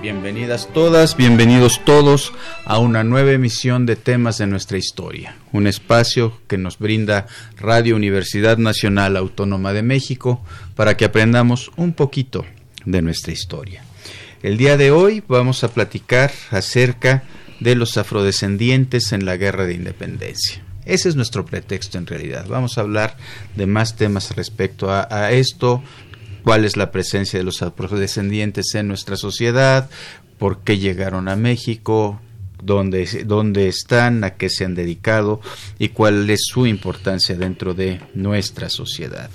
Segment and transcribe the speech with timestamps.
[0.00, 2.32] bienvenidas todas, bienvenidos todos
[2.64, 7.26] a una nueva emisión de temas de nuestra historia, un espacio que nos brinda
[7.56, 10.44] Radio Universidad Nacional Autónoma de México
[10.76, 12.44] para que aprendamos un poquito
[12.84, 13.82] de nuestra historia.
[14.42, 17.24] El día de hoy vamos a platicar acerca
[17.58, 20.62] de los afrodescendientes en la Guerra de Independencia.
[20.88, 22.46] Ese es nuestro pretexto en realidad.
[22.48, 23.18] Vamos a hablar
[23.56, 25.82] de más temas respecto a, esto,
[26.48, 29.90] cuál es la presencia de los afrodescendientes en nuestra sociedad,
[30.38, 32.22] por qué llegaron a México,
[32.62, 35.42] dónde, dónde están, a qué se han dedicado
[35.78, 39.28] y cuál es su importancia dentro de nuestra sociedad.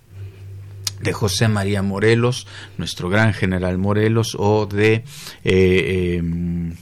[1.01, 5.03] de José María Morelos, nuestro gran general Morelos, o de
[5.45, 6.75] eh, em,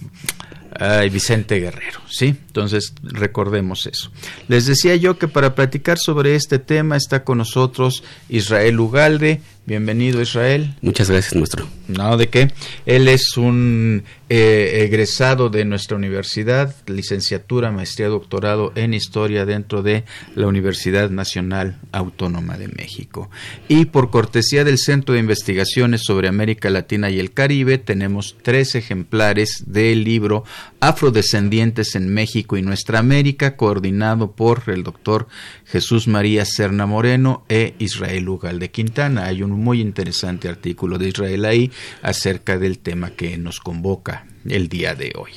[1.12, 2.34] Vicente Guerrero, ¿sí?
[2.46, 4.10] Entonces recordemos eso.
[4.48, 10.20] Les decía yo que para platicar sobre este tema está con nosotros Israel Ugalde, Bienvenido
[10.20, 10.74] Israel.
[10.82, 11.68] Muchas gracias, nuestro.
[11.86, 12.52] No, ¿de qué?
[12.84, 20.04] Él es un eh, egresado de nuestra universidad, licenciatura, maestría, doctorado en historia dentro de
[20.34, 23.30] la Universidad Nacional Autónoma de México.
[23.68, 28.74] Y por cortesía del Centro de Investigaciones sobre América Latina y el Caribe, tenemos tres
[28.74, 30.44] ejemplares del libro
[30.80, 35.28] Afrodescendientes en México y Nuestra América, coordinado por el doctor
[35.66, 39.26] Jesús María Serna Moreno e Israel Ugal de Quintana.
[39.26, 41.70] Hay un muy interesante artículo de Israel ahí
[42.02, 45.32] acerca del tema que nos convoca el día de hoy.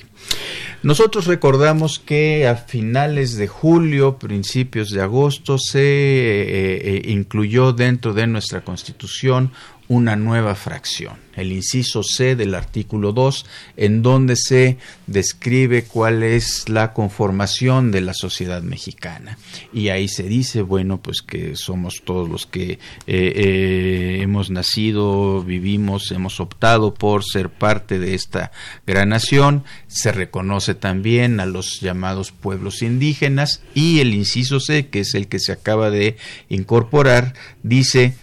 [0.84, 8.14] Nosotros recordamos que a finales de julio, principios de agosto, se eh, eh, incluyó dentro
[8.14, 9.52] de nuestra constitución
[9.88, 13.46] una nueva fracción, el inciso C del artículo 2,
[13.78, 19.38] en donde se describe cuál es la conformación de la sociedad mexicana.
[19.72, 25.44] Y ahí se dice, bueno, pues que somos todos los que eh, eh, hemos nacido,
[25.44, 28.52] vivimos, hemos optado por ser parte de esta
[28.88, 29.64] gran nación.
[29.88, 35.28] Se reconoce también a los llamados pueblos indígenas y el inciso C, que es el
[35.28, 36.18] que se acaba de
[36.50, 38.16] incorporar, dice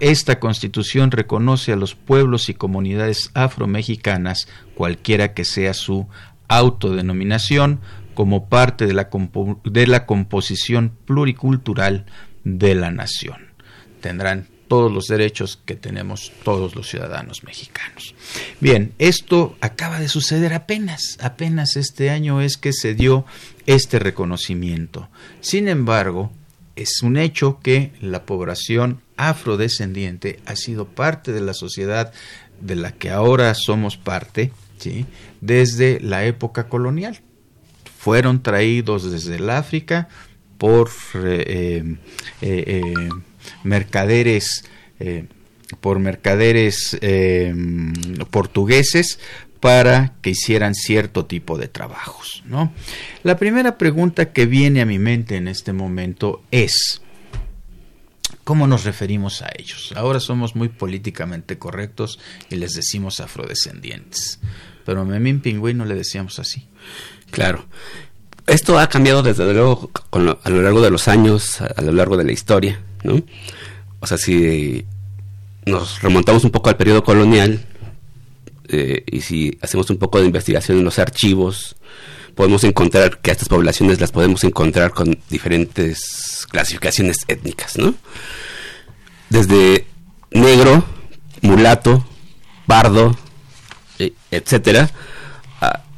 [0.00, 6.08] esta constitución reconoce a los pueblos y comunidades afromexicanas, cualquiera que sea su
[6.48, 7.80] autodenominación,
[8.14, 9.10] como parte de la,
[9.64, 12.06] de la composición pluricultural
[12.44, 13.48] de la nación.
[14.00, 18.14] Tendrán todos los derechos que tenemos todos los ciudadanos mexicanos.
[18.60, 23.24] Bien, esto acaba de suceder apenas, apenas este año es que se dio
[23.66, 25.08] este reconocimiento.
[25.40, 26.32] Sin embargo,
[26.76, 32.12] es un hecho que la población afrodescendiente ha sido parte de la sociedad
[32.60, 35.06] de la que ahora somos parte, ¿sí?
[35.40, 37.20] desde la época colonial.
[37.98, 40.08] Fueron traídos desde el África
[40.58, 41.96] por eh,
[42.42, 43.08] eh, eh,
[43.62, 44.64] mercaderes
[45.80, 46.96] por mercaderes
[48.30, 49.18] portugueses
[49.64, 52.42] para que hicieran cierto tipo de trabajos.
[52.46, 52.72] ¿no?
[53.22, 57.00] La primera pregunta que viene a mi mente en este momento es,
[58.44, 59.92] ¿cómo nos referimos a ellos?
[59.96, 62.18] Ahora somos muy políticamente correctos
[62.50, 64.38] y les decimos afrodescendientes,
[64.84, 66.68] pero a Memín Pingüino le decíamos así.
[67.30, 67.66] Claro.
[68.46, 70.18] Esto ha cambiado desde luego a
[70.50, 73.22] lo largo de los años, a, lo largo de la historia, ¿no?
[74.00, 74.84] O sea, si
[75.64, 77.64] nos remontamos un poco al periodo colonial
[78.68, 81.76] eh, y si hacemos un poco de investigación en los archivos,
[82.34, 87.94] podemos encontrar que a estas poblaciones las podemos encontrar con diferentes clasificaciones étnicas, ¿no?
[89.30, 89.86] Desde
[90.30, 90.84] negro,
[91.42, 92.06] mulato,
[92.66, 93.16] pardo,
[93.98, 94.90] eh, etcétera,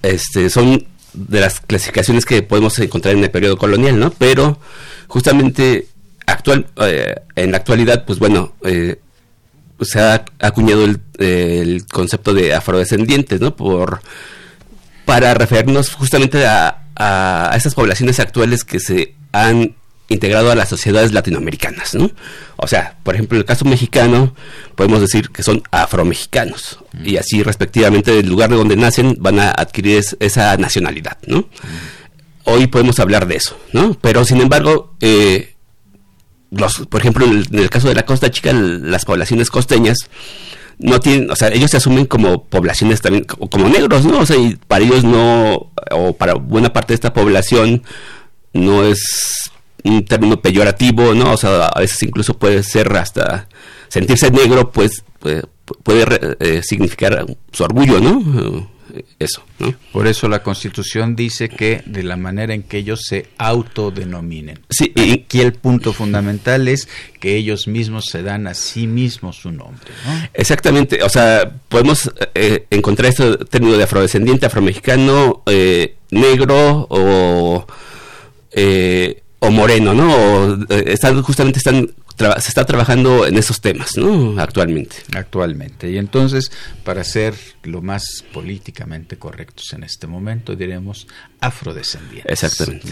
[0.02, 4.10] este, son de las clasificaciones que podemos encontrar en el periodo colonial, ¿no?
[4.10, 4.60] Pero
[5.08, 5.88] justamente
[6.26, 9.00] actual, eh, en la actualidad, pues bueno, eh,
[9.80, 13.56] se ha acuñado el, concepto de afrodescendientes, ¿no?
[13.56, 14.00] Por,
[15.06, 19.74] para referirnos justamente a, a, esas poblaciones actuales que se han
[20.08, 22.10] integrado a las sociedades latinoamericanas, ¿no?
[22.56, 24.34] O sea, por ejemplo, en el caso mexicano,
[24.74, 29.50] podemos decir que son afromexicanos, y así respectivamente del lugar de donde nacen van a
[29.50, 31.48] adquirir esa nacionalidad, ¿no?
[32.44, 33.96] Hoy podemos hablar de eso, ¿no?
[34.00, 35.54] Pero sin embargo, eh,
[36.50, 39.98] los, por ejemplo, en el, caso de la Costa Chica, las poblaciones costeñas
[40.78, 44.20] no tienen, o sea, ellos se asumen como poblaciones también, como negros, ¿no?
[44.20, 47.82] O sea, y para ellos no, o para buena parte de esta población,
[48.52, 49.50] no es
[49.84, 51.32] un término peyorativo, ¿no?
[51.32, 53.48] O sea, a veces incluso puede ser hasta
[53.88, 55.44] sentirse negro, pues puede,
[55.82, 58.68] puede eh, significar su orgullo, ¿no?
[59.18, 59.74] Eso, ¿no?
[59.92, 64.60] Por eso la Constitución dice que de la manera en que ellos se autodenominen.
[64.70, 66.88] Sí, y aquí el punto fundamental es
[67.20, 70.28] que ellos mismos se dan a sí mismos su nombre, ¿no?
[70.34, 77.66] Exactamente, o sea, podemos eh, encontrar este término de afrodescendiente, afromexicano, eh, negro o
[78.52, 80.14] eh, o moreno, ¿no?
[80.14, 84.40] O, están justamente están se está trabajando en esos temas, ¿no?
[84.40, 84.96] Actualmente.
[85.14, 85.90] Actualmente.
[85.90, 86.50] Y entonces,
[86.84, 87.34] para ser
[87.64, 91.06] lo más políticamente correctos en este momento, diremos
[91.40, 92.42] afrodescendientes.
[92.42, 92.88] Exactamente.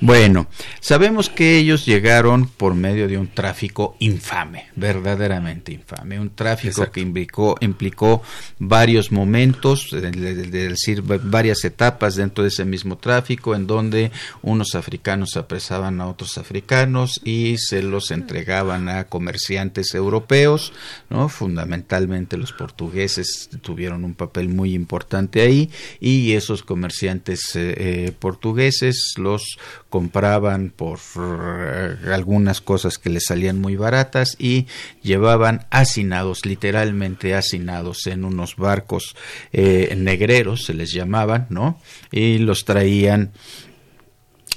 [0.00, 0.48] Bueno,
[0.80, 7.00] sabemos que ellos llegaron por medio de un tráfico infame, verdaderamente infame, un tráfico que
[7.00, 8.22] implicó, implicó
[8.58, 14.10] varios momentos, es decir, varias etapas dentro de ese mismo tráfico, en donde
[14.42, 20.72] unos africanos apresaban a otros africanos y se los entregaban llegaban a comerciantes europeos,
[21.10, 21.28] ¿no?
[21.28, 29.14] fundamentalmente los portugueses tuvieron un papel muy importante ahí y esos comerciantes eh, eh, portugueses
[29.16, 29.58] los
[29.90, 34.66] compraban por eh, algunas cosas que les salían muy baratas y
[35.02, 39.16] llevaban hacinados, literalmente hacinados en unos barcos
[39.52, 41.80] negreros, se les llamaban, ¿no?
[42.12, 43.32] Y los traían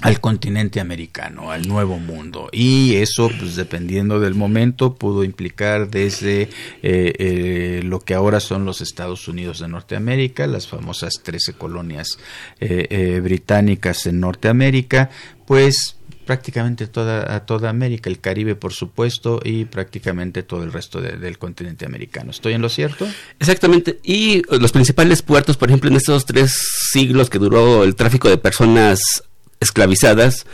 [0.00, 2.48] al continente americano, al nuevo mundo.
[2.52, 6.48] Y eso, pues dependiendo del momento, pudo implicar desde eh,
[6.82, 12.18] eh, lo que ahora son los Estados Unidos de Norteamérica, las famosas 13 colonias
[12.60, 15.10] eh, británicas en Norteamérica,
[15.46, 21.00] pues prácticamente toda, a toda América, el Caribe por supuesto y prácticamente todo el resto
[21.00, 22.30] del continente americano.
[22.30, 23.08] ¿Estoy en lo cierto?
[23.40, 23.98] Exactamente.
[24.04, 26.56] Y los principales puertos, por ejemplo, en estos tres
[26.92, 29.24] siglos que duró el tráfico de personas
[29.60, 30.46] esclavizadas,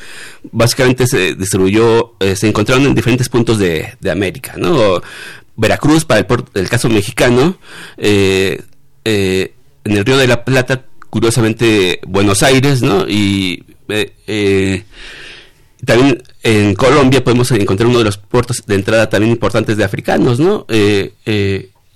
[0.51, 5.01] básicamente se distribuyó, eh, se encontraron en diferentes puntos de, América, ¿no?
[5.57, 7.57] Veracruz, para el, el caso mexicano,
[7.97, 8.61] eh,
[9.05, 13.07] eh, en el Río de la Plata, curiosamente Buenos Aires, ¿no?
[13.09, 13.65] Y
[15.85, 20.41] también en Colombia podemos encontrar uno de los puertos de entrada también importantes de africanos,
[20.41, 20.67] ¿no?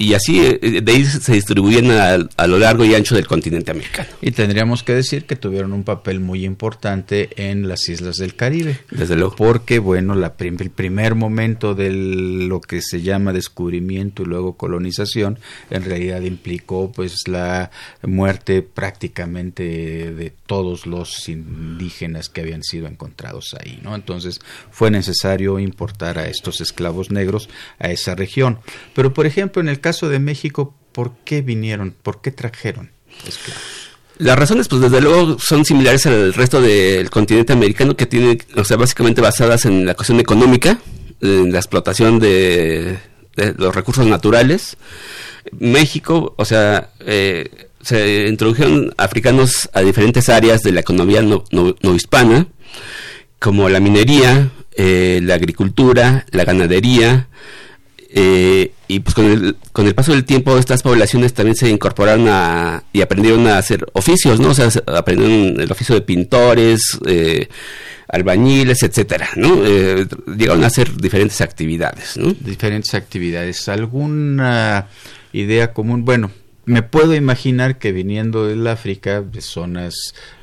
[0.00, 4.08] Y así eh, de ahí se distribuyen a, lo largo y ancho del continente americano.
[4.22, 8.78] Y tendríamos que decir que tuvieron un papel muy importante en las islas del Caribe.
[8.90, 9.36] Desde luego.
[9.36, 15.38] Porque, bueno, la el primer momento de lo que se llama descubrimiento y luego colonización,
[15.68, 17.70] en realidad implicó pues la
[18.02, 19.62] muerte prácticamente
[20.14, 23.94] de todos los indígenas que habían sido encontrados ahí, ¿no?
[23.94, 24.40] Entonces
[24.70, 28.60] fue necesario importar a estos esclavos negros a esa región.
[28.94, 31.92] Pero, por ejemplo, en el caso caso de México, ¿por qué vinieron?
[32.00, 32.92] ¿Por qué trajeron?
[34.18, 38.62] Las razones, pues desde luego, son similares al resto del continente americano, que tiene, o
[38.62, 40.78] sea, básicamente basadas en la cuestión económica,
[41.20, 42.98] en la explotación de,
[43.56, 44.76] los recursos naturales.
[45.58, 47.50] México, o sea, eh,
[47.82, 52.46] se introdujeron africanos a diferentes áreas de la economía no, hispana,
[53.40, 57.26] como la minería, eh, la agricultura, la ganadería,
[58.12, 62.26] eh, y pues con el, con el paso del tiempo estas poblaciones también se incorporaron
[62.28, 64.50] a, y aprendieron a hacer oficios, ¿no?
[64.50, 67.48] O sea, aprendieron el oficio de pintores, eh,
[68.08, 69.64] albañiles, etcétera, ¿no?
[69.64, 72.32] Eh, llegaron a hacer diferentes actividades, ¿no?
[72.32, 73.68] Diferentes actividades.
[73.68, 74.88] ¿Alguna
[75.32, 76.04] idea común?
[76.04, 76.32] Bueno,
[76.64, 79.94] me puedo imaginar que viniendo del África, de zonas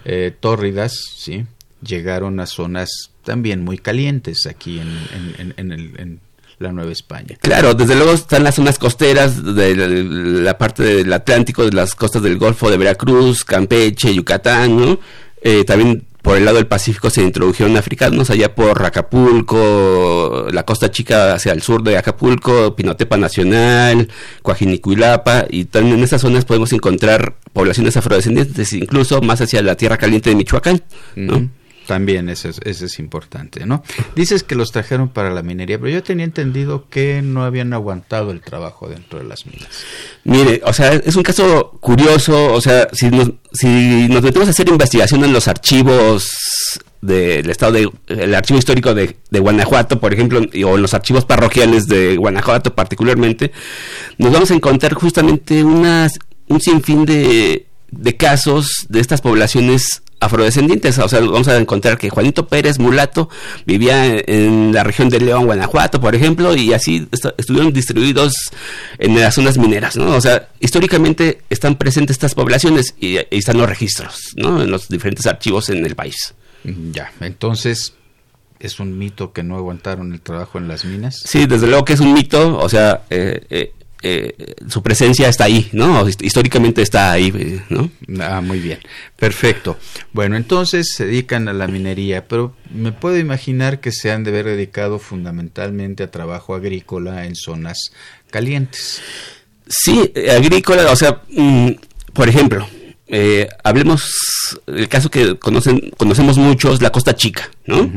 [0.05, 1.45] eh, tórridas, ¿sí?
[1.81, 6.19] Llegaron a zonas también muy calientes aquí en, en, en,
[6.59, 7.37] la Nueva España.
[7.41, 12.21] Claro, desde luego están las zonas costeras de la, parte del Atlántico, de las costas
[12.23, 14.99] del Golfo de Veracruz, Campeche, Yucatán, ¿no?
[15.41, 20.91] Eh, también por el lado del Pacífico se introdujeron africanos, allá por Acapulco, la costa
[20.91, 24.09] chica hacia el sur de Acapulco, Pinotepa Nacional,
[24.41, 29.97] Coajinicuilapa, y también en esas zonas podemos encontrar poblaciones afrodescendientes, incluso más hacia la tierra
[29.97, 30.83] caliente de Michoacán,
[31.15, 31.49] ¿no?
[31.87, 33.81] También ese es, ese es importante, ¿no?
[34.15, 38.31] Dices que los trajeron para la minería, pero yo tenía entendido que no habían aguantado
[38.31, 39.69] el trabajo dentro de las minas.
[40.25, 44.51] Mire, o sea, es un caso curioso, o sea, si nos, si nos metemos a
[44.51, 46.29] hacer investigación en los archivos
[47.01, 51.25] del estado de el archivo histórico de, de, Guanajuato, por ejemplo, o en los archivos
[51.25, 53.53] parroquiales de Guanajuato particularmente,
[54.17, 60.97] nos vamos a encontrar justamente unas un sinfín de, de casos de estas poblaciones afrodescendientes.
[60.99, 63.29] O sea, vamos a encontrar que Juanito Pérez, mulato,
[63.65, 67.07] vivía en la región de León, Guanajuato, por ejemplo, y así
[67.37, 68.33] estuvieron distribuidos
[68.97, 70.15] en las zonas mineras, ¿no?
[70.15, 74.61] O sea, históricamente están presentes estas poblaciones y, están los registros, ¿no?
[74.61, 76.33] En los diferentes archivos en el país.
[76.63, 77.93] Ya, entonces,
[78.59, 81.21] ¿Es un mito que no aguantaron el trabajo en las minas?
[81.23, 83.73] Sí, desde luego que es un mito, o sea, eh, eh,
[84.09, 86.07] eh, su presencia está ahí, ¿no?
[86.07, 87.91] Históricamente está ahí, ¿no?
[88.21, 88.79] Ah, muy bien,
[89.17, 89.77] perfecto.
[90.13, 94.29] Bueno, entonces se dedican a la minería, pero me puedo imaginar que se han de
[94.29, 97.91] haber dedicado fundamentalmente a trabajo agrícola en zonas
[98.31, 99.01] calientes.
[99.67, 101.71] Sí, agrícola, o sea, mm,
[102.13, 102.65] por ejemplo,
[103.07, 104.09] eh, hablemos
[104.67, 107.91] el caso que conocen, conocemos muchos, la Costa Chica, ¿no?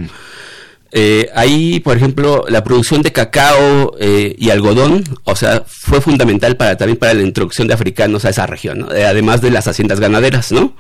[0.93, 6.57] Eh, ahí, por ejemplo, la producción de cacao eh, y algodón, o sea, fue fundamental
[6.57, 8.89] para también para la introducción de africanos a esa región.
[8.95, 10.75] Eh, además de las haciendas ganaderas, ¿no?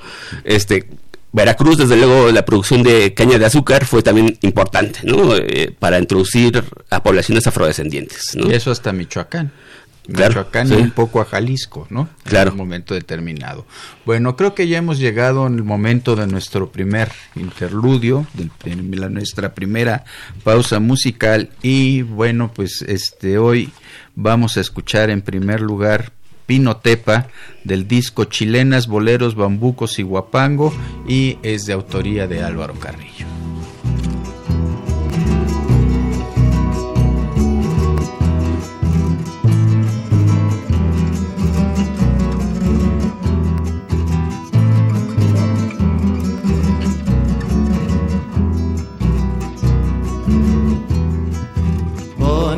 [0.45, 0.87] Este,
[1.33, 5.33] Veracruz, desde luego, la producción de caña de azúcar fue también importante, ¿no?
[5.79, 8.51] para introducir a poblaciones afrodescendientes, ¿no?
[8.51, 9.53] Eso hasta Michoacán
[10.13, 12.09] claro, y un poco a Jalisco, ¿no?
[12.25, 12.49] Claro.
[12.49, 13.67] En un momento determinado.
[14.05, 19.55] Bueno, creo que ya hemos llegado en el momento de nuestro primer interludio, de nuestra
[19.55, 20.05] primera
[20.45, 23.71] pausa musical y bueno, pues este hoy
[24.15, 26.13] vamos a escuchar en primer lugar
[26.47, 27.29] Pinotepa
[27.63, 30.75] del disco Chilenas, Boleros, Bambucos y Guapango
[31.07, 33.40] y es de autoría de Álvaro Carrillo.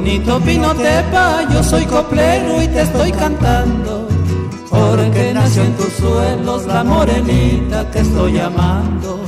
[0.02, 4.08] Bonito Pinotepa, yo soy coplero y te estoy cantando,
[4.68, 9.20] porque nació en tus suelos la morenita que estoy amando.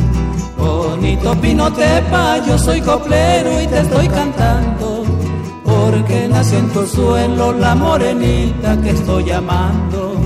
[0.58, 5.04] Bonito Pinotepa, yo soy coplero y te estoy cantando,
[5.62, 10.16] porque nació en tu suelo la morenita que estoy amando.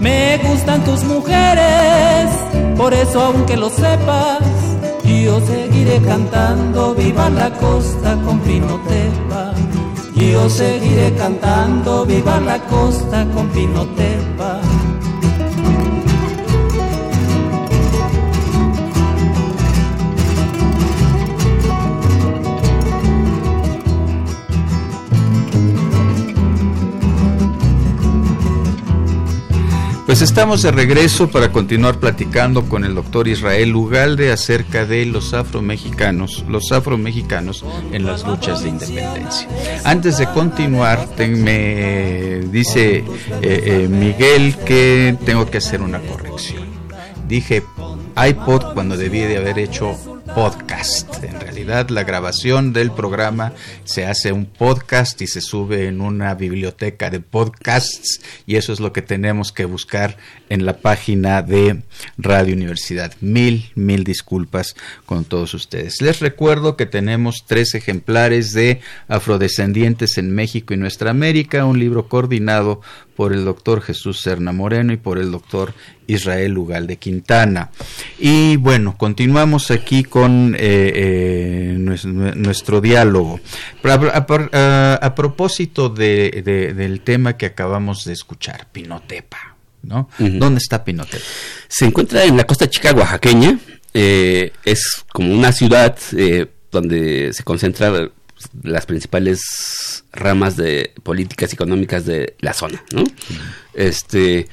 [0.00, 2.30] Me gustan tus mujeres,
[2.74, 4.38] por eso aunque lo sepas,
[5.04, 9.52] yo seguiré cantando, viva la costa con Pinotepa.
[10.20, 14.60] Yo seguiré cantando, viva la costa con Pinotepa.
[30.10, 35.34] Pues estamos de regreso para continuar platicando con el doctor Israel Ugalde acerca de los
[35.34, 39.48] afromexicanos, los afromexicanos en las luchas de independencia.
[39.84, 43.04] Antes de continuar, me dice eh,
[43.40, 46.64] eh, Miguel que tengo que hacer una corrección.
[47.28, 47.62] Dije
[48.16, 49.96] iPod cuando debí de haber hecho
[50.34, 51.22] podcast.
[51.24, 53.52] En realidad la grabación del programa
[53.84, 58.80] se hace un podcast y se sube en una biblioteca de podcasts y eso es
[58.80, 60.16] lo que tenemos que buscar
[60.48, 61.82] en la página de
[62.18, 63.12] Radio Universidad.
[63.20, 66.00] Mil, mil disculpas con todos ustedes.
[66.00, 72.08] Les recuerdo que tenemos tres ejemplares de Afrodescendientes en México y Nuestra América, un libro
[72.08, 72.80] coordinado
[73.20, 75.74] por el doctor Jesús Serna Moreno y por el doctor
[76.06, 77.70] Israel Lugal de Quintana.
[78.18, 83.38] Y bueno, continuamos aquí con eh, eh, nuestro, diálogo.
[83.84, 89.54] A, propósito del tema que acabamos de escuchar, Pinotepa.
[89.82, 90.08] ¿no?
[90.18, 91.22] ¿Dónde está Pinotepa?
[91.68, 93.58] Se encuentra en la costa chica oaxaqueña.
[93.92, 95.94] Eh, es como una ciudad
[96.72, 98.10] donde se concentra
[98.62, 103.04] las principales ramas de políticas económicas de la zona, ¿no?
[103.74, 104.48] Este,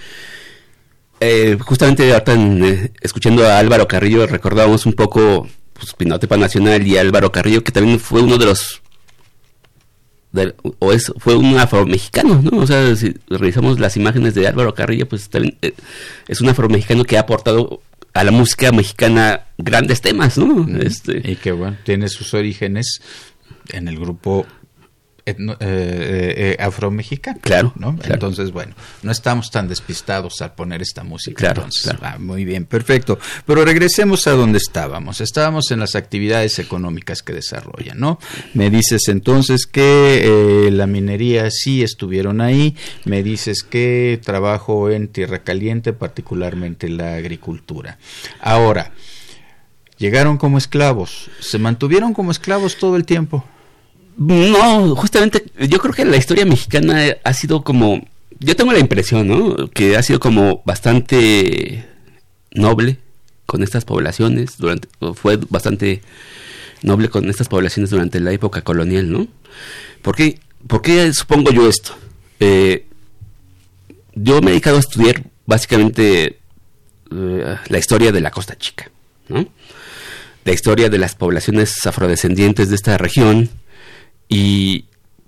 [1.19, 6.97] eh, justamente ahorita eh, escuchando a Álvaro Carrillo recordábamos un poco pues, Pinotepa Nacional y
[6.97, 8.81] Álvaro Carrillo que también fue uno de los
[10.79, 12.59] o es fue un afromexicano, ¿no?
[12.59, 15.73] O sea, si revisamos las imágenes de Álvaro Carrillo, pues también eh,
[16.27, 17.81] es un afromexicano que ha aportado
[18.13, 20.67] a la música mexicana grandes temas, ¿no?
[20.79, 23.01] Este y que bueno, tiene sus orígenes
[23.69, 24.45] en el grupo
[25.27, 27.39] eh, eh, eh, afro-mexicano.
[27.41, 27.99] Claro, ¿no?
[28.05, 31.35] Entonces, bueno, no estamos tan despistados al poner esta música.
[31.37, 31.67] Claro,
[32.01, 33.19] ah, muy bien, perfecto.
[33.45, 35.19] Pero regresemos a donde estábamos.
[35.19, 38.19] Estábamos en las actividades económicas que desarrollan, ¿no?
[38.53, 42.77] Me dices entonces que la minería sí estuvieron ahí.
[43.03, 47.97] Me dices que trabajo en Tierra Caliente, particularmente la agricultura.
[48.39, 48.93] Ahora,
[49.97, 51.29] llegaron como esclavos.
[51.41, 53.43] ¿Se mantuvieron como esclavos todo el tiempo?
[54.17, 58.03] No, justamente yo creo que la historia mexicana ha sido como,
[58.39, 59.69] yo tengo la impresión, ¿no?
[59.69, 61.87] Que ha sido como bastante
[62.51, 62.97] noble
[63.45, 66.01] con estas poblaciones, durante, fue bastante
[66.81, 69.27] noble con estas poblaciones durante la época colonial, ¿no?
[70.01, 71.95] ¿Por qué, supongo yo esto?
[72.39, 72.85] Eh,
[74.15, 76.39] yo me he dedicado a estudiar básicamente
[77.11, 78.89] eh, la historia de la Costa Chica,
[79.29, 79.47] ¿no?
[80.43, 83.49] La historia de las poblaciones afrodescendientes de esta región,
[84.29, 84.85] y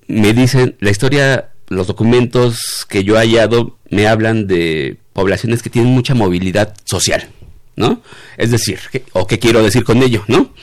[0.07, 5.69] me dicen, la historia, los documentos que yo he hallado me hablan de poblaciones que
[5.69, 7.29] tienen mucha movilidad social,
[7.75, 8.01] ¿no?
[8.37, 8.79] Es decir,
[9.13, 10.53] o qué quiero decir con ello, ¿no?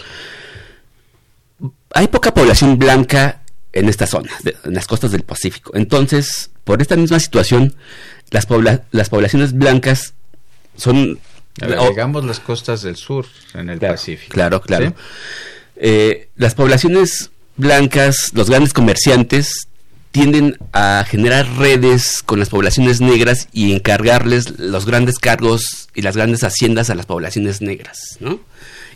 [1.95, 5.73] Hay poca población blanca en estas zonas, en las costas del Pacífico.
[5.75, 7.75] Entonces, por esta misma situación,
[8.31, 8.47] las,
[8.91, 10.15] las poblaciones blancas
[10.77, 11.19] son...
[11.61, 14.33] Digamos las costas del sur, en el Pacífico.
[14.33, 14.95] Claro, claro.
[15.77, 19.69] Eh, las poblaciones blancas, los grandes comerciantes
[20.17, 26.17] tienden a generar redes con las poblaciones negras y encargarles los grandes cargos y las
[26.17, 28.41] grandes haciendas a las poblaciones negras, ¿no?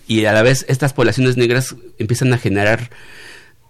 [0.07, 2.89] Y a la vez estas poblaciones negras empiezan a generar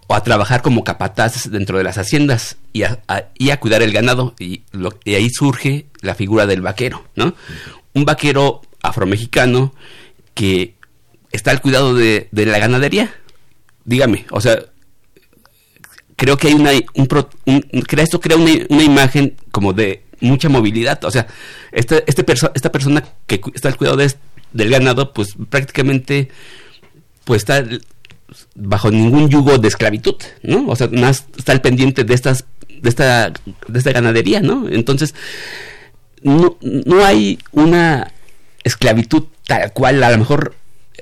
[0.07, 3.03] o a trabajar como capataces dentro de las haciendas y a,
[3.35, 4.63] y a cuidar el ganado y,
[5.07, 7.35] ahí surge la figura del vaquero, ¿no?
[7.95, 9.75] Un vaquero afromexicano
[10.35, 10.77] que
[11.33, 13.13] está al cuidado de, de la ganadería.
[13.85, 14.67] Dígame, o sea,
[16.21, 17.65] creo que hay una, un,
[17.97, 21.03] esto crea una, imagen como de mucha movilidad.
[21.05, 21.27] O sea,
[21.73, 26.29] este, este esta persona que está al cuidado del ganado, pues prácticamente
[27.25, 27.65] pues está
[28.55, 30.67] bajo ningún yugo de esclavitud, ¿no?
[30.69, 33.33] O sea, más está al pendiente de estas de esta
[33.69, 34.69] de esta ganadería, ¿no?
[34.69, 35.15] Entonces
[36.23, 38.13] no, no hay una
[38.63, 40.55] esclavitud tal cual a lo mejor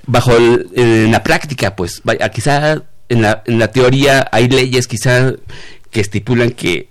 [0.06, 5.34] bajo en la práctica, pues vaya, quizá en la, en la teoría hay leyes quizá
[5.90, 6.88] que estipulan que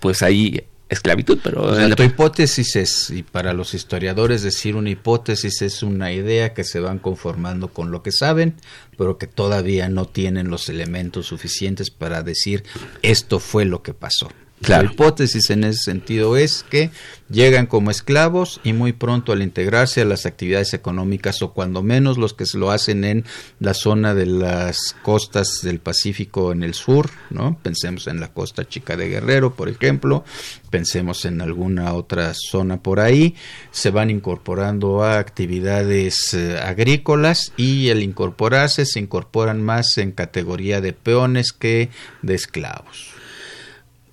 [0.00, 1.74] pues hay esclavitud, pero...
[1.74, 1.96] la...
[1.96, 6.80] tu hipótesis es, y para los historiadores decir una hipótesis es una idea que se
[6.80, 8.54] van conformando con lo que saben,
[8.98, 12.64] pero que todavía no tienen los elementos suficientes para decir
[13.00, 14.28] esto fue lo que pasó.
[14.68, 16.90] La hipótesis en ese sentido es que
[17.28, 22.16] llegan como esclavos y muy pronto al integrarse a las actividades económicas o cuando menos
[22.16, 23.24] los que se lo hacen en
[23.58, 27.58] la zona de las costas del Pacífico en el sur, ¿no?
[27.60, 30.24] Pensemos en la costa chica de Guerrero, por ejemplo,
[30.70, 33.34] pensemos en alguna otra zona por ahí,
[33.72, 40.80] se van incorporando a actividades eh, agrícolas y al incorporarse se incorporan más en categoría
[40.80, 41.90] de peones que
[42.22, 43.11] de esclavos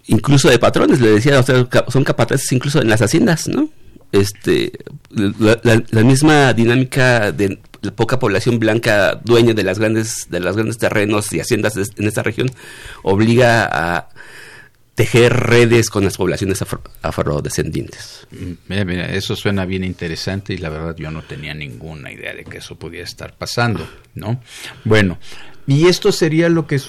[0.10, 3.70] incluso de patrones, le decía, o sea, son capataces incluso en las haciendas, ¿no?
[4.12, 4.72] Este,
[5.12, 10.80] la, misma dinámica de la poca población blanca dueña de las grandes, de los grandes
[10.80, 12.50] terrenos y haciendas en esta región
[13.04, 14.10] obliga a
[14.96, 16.62] tejer redes con las poblaciones
[17.04, 18.28] afrodescendientes.
[18.32, 22.34] Mm, mira, mira, eso suena bien interesante y la verdad yo no tenía ninguna idea
[22.34, 24.42] de que eso pudiera estar pasando, ¿no?
[24.84, 25.20] Bueno,
[25.68, 26.82] y esto sería lo que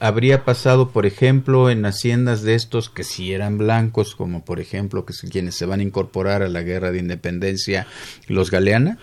[0.00, 5.04] habría pasado, por ejemplo, en haciendas de estos que sí eran blancos, como por ejemplo
[5.04, 7.86] que quienes se van a incorporar a la guerra de independencia,
[8.26, 8.98] los Galeana.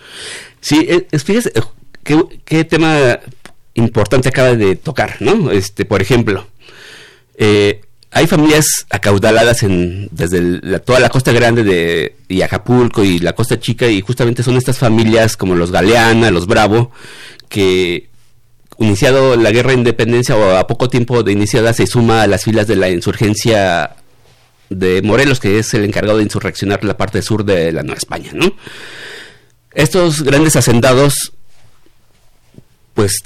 [0.60, 1.54] Sí, es, fíjese
[2.04, 3.20] qué, qué tema
[3.74, 5.52] importante acaba de tocar, ¿no?
[5.52, 6.48] Este, por ejemplo,
[7.36, 13.34] eh, hay familias acaudaladas en desde toda la costa grande de y Acapulco y la
[13.34, 16.92] costa chica y justamente son estas familias como los Galeana, los Bravo
[17.48, 18.11] que
[18.82, 22.44] iniciado la guerra de independencia o a poco tiempo de iniciada se suma a las
[22.44, 23.96] filas de la insurgencia
[24.70, 28.32] de Morelos que es el encargado de insurreccionar la parte sur de la Nueva España,
[28.34, 28.54] ¿no?
[29.74, 31.34] Estos grandes hacendados
[32.94, 33.24] pues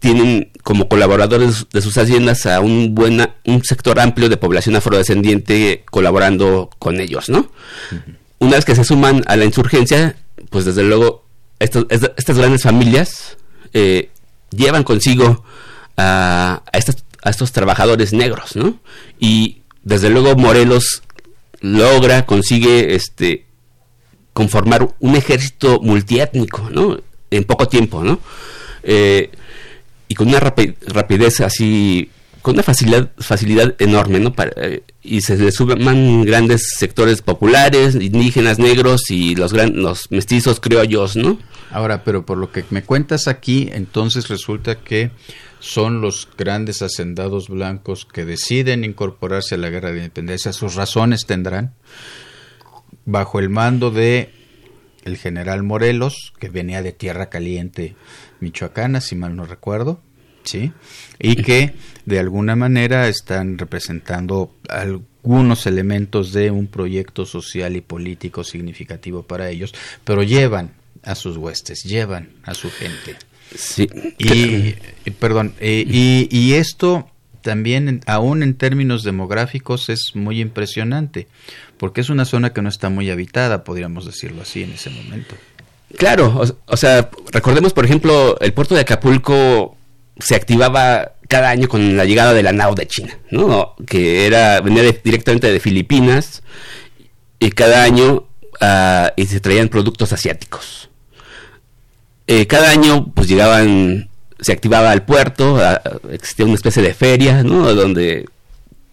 [0.00, 5.84] tienen como colaboradores de sus haciendas a un buena, un sector amplio de población afrodescendiente
[5.90, 7.50] colaborando con ellos, ¿no?
[8.38, 10.16] Una vez que se suman a la insurgencia,
[10.50, 11.24] pues desde luego
[11.58, 13.36] estos, estas grandes familias
[13.72, 14.10] eh,
[14.50, 15.44] llevan consigo
[15.96, 18.78] a, estos, a estos trabajadores negros, ¿no?
[19.18, 21.02] Y desde luego Morelos
[21.60, 23.46] logra, consigue este
[24.32, 27.00] conformar un ejército multiétnico, ¿no?
[27.30, 28.20] En poco tiempo, ¿no?
[28.84, 29.30] Eh,
[30.06, 32.08] y con una rapidez así,
[32.40, 34.32] con una facilidad, facilidad enorme, ¿no?
[34.56, 40.60] Eh, y se le suman grandes sectores populares, indígenas, negros y los, gran, los mestizos
[40.60, 41.38] criollos, ¿no?
[41.70, 45.10] Ahora, pero por lo que me cuentas aquí, entonces resulta que
[45.60, 50.52] son los grandes hacendados blancos que deciden incorporarse a la guerra de independencia.
[50.52, 51.74] Sus razones tendrán
[53.04, 54.32] bajo el mando de
[55.04, 57.96] el general Morelos, que venía de Tierra Caliente,
[58.40, 60.00] Michoacana, si mal no recuerdo,
[60.44, 60.72] ¿sí?
[61.18, 68.44] Y que de alguna manera están representando algunos elementos de un proyecto social y político
[68.44, 70.72] significativo para ellos, pero llevan
[71.08, 73.16] a sus huestes, llevan a su gente.
[73.54, 73.88] Sí.
[74.18, 77.10] Y, perdón, eh, y, y esto
[77.42, 81.28] también, aún en términos demográficos, es muy impresionante,
[81.78, 85.34] porque es una zona que no está muy habitada, podríamos decirlo así, en ese momento.
[85.96, 89.76] Claro, o, sea, recordemos, por ejemplo, el puerto de Acapulco
[90.18, 93.74] se activaba cada año con la llegada de la nao de China, ¿no?
[93.86, 96.42] Que era venía directamente de Filipinas
[97.38, 98.26] y cada año
[98.60, 100.90] uh, y se traían productos asiáticos.
[102.30, 105.58] Eh, cada año, pues llegaban, se activaba el puerto,
[106.12, 107.74] existía una especie de feria, ¿no?
[107.74, 108.26] Donde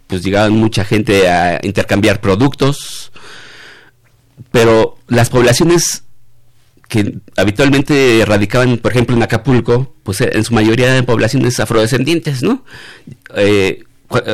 [0.08, 3.12] pues llegaban mucha gente a intercambiar productos,
[4.52, 6.04] pero las poblaciones
[6.88, 12.64] que habitualmente radicaban, por ejemplo, en Acapulco, pues en su mayoría en poblaciones afrodescendientes, ¿no?
[13.36, 13.84] Eh,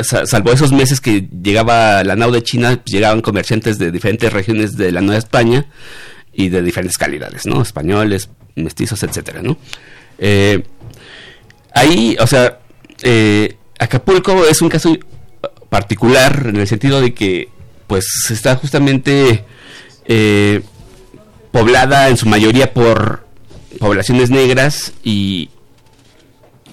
[0.03, 4.77] salvo esos meses que llegaba la nao de China, pues llegaban comerciantes de diferentes regiones
[4.77, 5.65] de la Nueva España
[6.33, 7.61] y de diferentes calidades, ¿no?
[7.61, 8.29] Españoles,
[8.63, 9.57] mestizos, etcétera, ¿no?
[10.17, 10.63] Eh,
[11.73, 12.59] ahí, o sea,
[13.03, 14.95] eh, Acapulco es un caso
[15.69, 17.49] particular en el sentido de que,
[17.87, 19.45] pues, está justamente
[21.51, 23.25] poblada en su mayoría por
[23.79, 25.49] poblaciones negras y,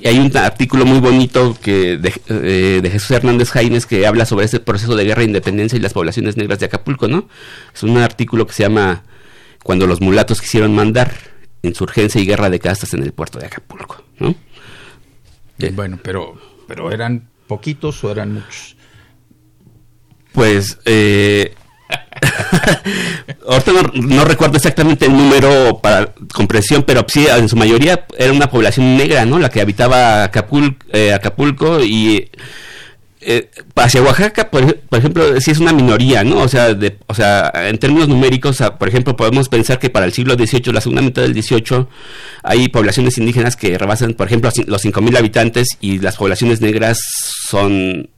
[0.05, 4.47] hay un artículo muy bonito que de, eh, de, Jesús Hernández Jaines que habla sobre
[4.47, 7.29] ese proceso de guerra de independencia y las poblaciones negras de Acapulco, ¿no?
[7.75, 9.03] Es un artículo que se llama
[9.65, 11.13] Cuando los mulatos quisieron mandar,
[11.63, 14.35] insurgencia y guerra de castas en el puerto de Acapulco, ¿no?
[15.73, 18.77] Bueno, pero, pero ¿eran poquitos o eran muchos?
[20.33, 21.55] Pues eh,
[23.49, 28.51] Ahorita no, recuerdo exactamente el número para comprensión, pero sí, en su mayoría era una
[28.51, 29.39] población negra, ¿no?
[29.39, 32.31] La que habitaba Acapulco, eh, Acapulco y
[33.21, 36.39] eh, hacia Oaxaca, por, ejemplo, sí es una minoría, ¿no?
[36.39, 40.13] O sea, de, o sea, en términos numéricos, por ejemplo, podemos pensar que para el
[40.13, 41.87] siglo XVIII, la segunda mitad del XVIII,
[42.43, 46.99] hay poblaciones indígenas que rebasan, por ejemplo, los 5.000 habitantes y las poblaciones negras
[47.49, 48.09] son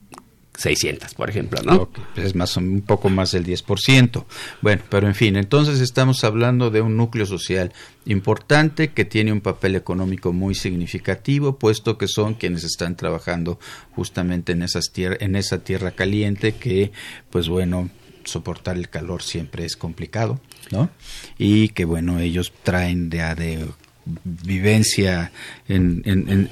[0.61, 1.89] 600, por ejemplo, ¿no?
[2.17, 4.27] es más un poco más del 10%.
[4.61, 7.73] Bueno, pero en fin, entonces estamos hablando de un núcleo social
[8.05, 13.59] importante que tiene un papel económico muy significativo, puesto que son quienes están trabajando
[13.93, 16.93] justamente en esas tierra, en esa tierra caliente que
[17.31, 17.89] pues bueno,
[18.25, 20.91] soportar el calor siempre es complicado, ¿no?
[21.39, 23.67] Y que bueno, ellos traen de, de
[24.25, 25.33] vivencia
[25.69, 26.03] en,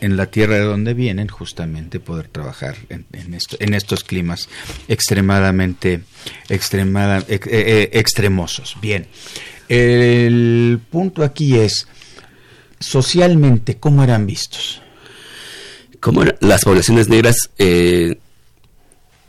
[0.00, 4.48] en, la tierra de donde vienen, justamente poder trabajar en, en estos climas
[4.88, 6.02] extremadamente
[6.48, 8.76] extremada, eh, eh, extremosos.
[8.80, 9.06] Bien,
[9.68, 11.86] el punto aquí es,
[12.80, 14.82] socialmente, ¿cómo eran vistos?
[16.00, 17.50] ¿Cómo las poblaciones negras?
[17.58, 18.18] Eh,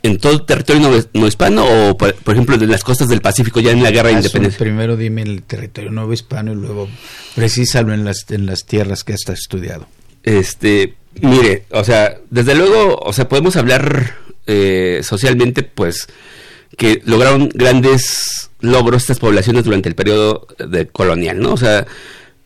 [0.02, 3.72] en todo el territorio no, hispano o, por, ejemplo, en las costas del Pacífico ya
[3.72, 4.58] en la guerra de independencia?
[4.58, 6.88] Primero dime el territorio nuevo hispano y luego
[7.34, 9.86] precisalo en las, en las tierras que has estudiado.
[10.22, 16.08] Este, mire, o sea, desde luego, o sea, podemos hablar eh, socialmente, pues,
[16.76, 21.52] que lograron grandes logros estas poblaciones durante el periodo de colonial, ¿no?
[21.52, 21.86] O sea,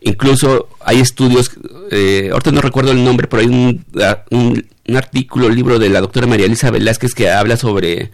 [0.05, 1.51] incluso hay estudios,
[1.91, 3.85] eh, ahorita no recuerdo el nombre, pero hay un,
[4.31, 8.11] un, un artículo, libro de la doctora María Elisa Velázquez que habla sobre,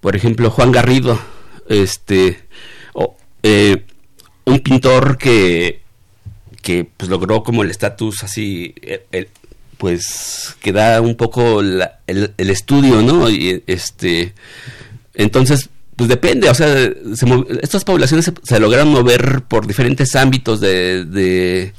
[0.00, 1.18] por ejemplo, Juan Garrido,
[1.68, 2.40] este,
[3.42, 3.84] eh,
[4.44, 5.82] un pintor que,
[6.62, 8.74] que pues logró como el estatus así,
[9.76, 13.28] pues que da un poco el, el, estudio, ¿no?
[13.28, 14.34] Y este,
[15.14, 16.90] entonces, pues depende, o sea,
[17.62, 21.72] estas poblaciones se, lograron mover por diferentes ámbitos de,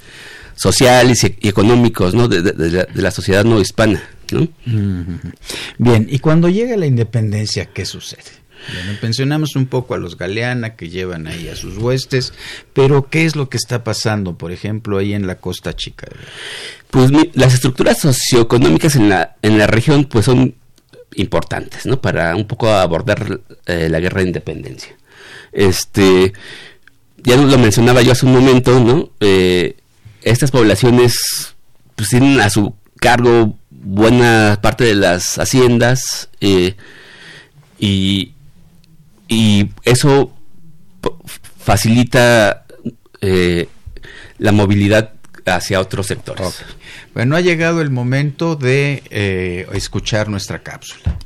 [0.55, 2.27] sociales y, económicos, ¿no?
[2.27, 4.47] De, la, sociedad no hispana, ¿no?
[5.77, 8.45] Bien, y cuando llega la independencia, ¿qué sucede?
[8.73, 12.33] Bueno, pensionamos un poco a los Galeana que llevan ahí a sus huestes,
[12.73, 16.07] pero ¿qué es lo que está pasando, por ejemplo, ahí en la Costa Chica?
[16.89, 20.55] Pues las estructuras socioeconómicas en la, en la región pues son
[21.15, 22.01] importantes, ¿no?
[22.01, 24.95] Para un poco abordar eh, la guerra de independencia.
[25.51, 26.33] Este,
[27.17, 29.09] ya lo mencionaba yo hace un momento, ¿no?
[29.19, 29.77] Eh,
[30.21, 31.55] estas poblaciones
[31.95, 36.75] pues, tienen a su cargo buena parte de las haciendas eh,
[37.79, 38.33] y,
[39.27, 40.31] y, eso
[41.57, 42.65] facilita
[44.37, 45.13] la movilidad
[45.45, 46.63] hacia otros sectores.
[47.13, 51.17] Bueno, ha llegado el momento de eh, escuchar nuestra cápsula.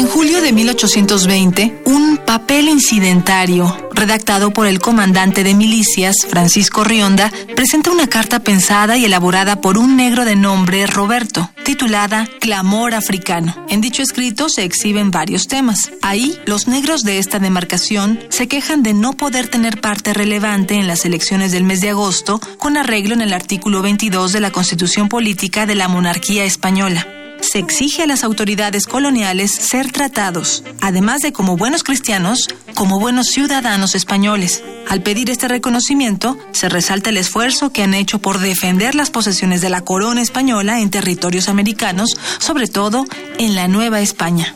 [0.00, 7.30] En julio de 1820, un papel incidentario, redactado por el comandante de milicias, Francisco Rionda,
[7.54, 13.54] presenta una carta pensada y elaborada por un negro de nombre Roberto, titulada Clamor Africano.
[13.68, 15.90] En dicho escrito se exhiben varios temas.
[16.00, 20.86] Ahí, los negros de esta demarcación se quejan de no poder tener parte relevante en
[20.86, 25.10] las elecciones del mes de agosto, con arreglo en el artículo 22 de la Constitución
[25.10, 27.06] Política de la Monarquía Española
[27.40, 33.28] se exige a las autoridades coloniales ser tratados, además de como buenos cristianos, como buenos
[33.28, 34.62] ciudadanos españoles.
[34.88, 39.60] Al pedir este reconocimiento, se resalta el esfuerzo que han hecho por defender las posesiones
[39.60, 43.04] de la corona española en territorios americanos, sobre todo
[43.38, 44.54] en la Nueva España.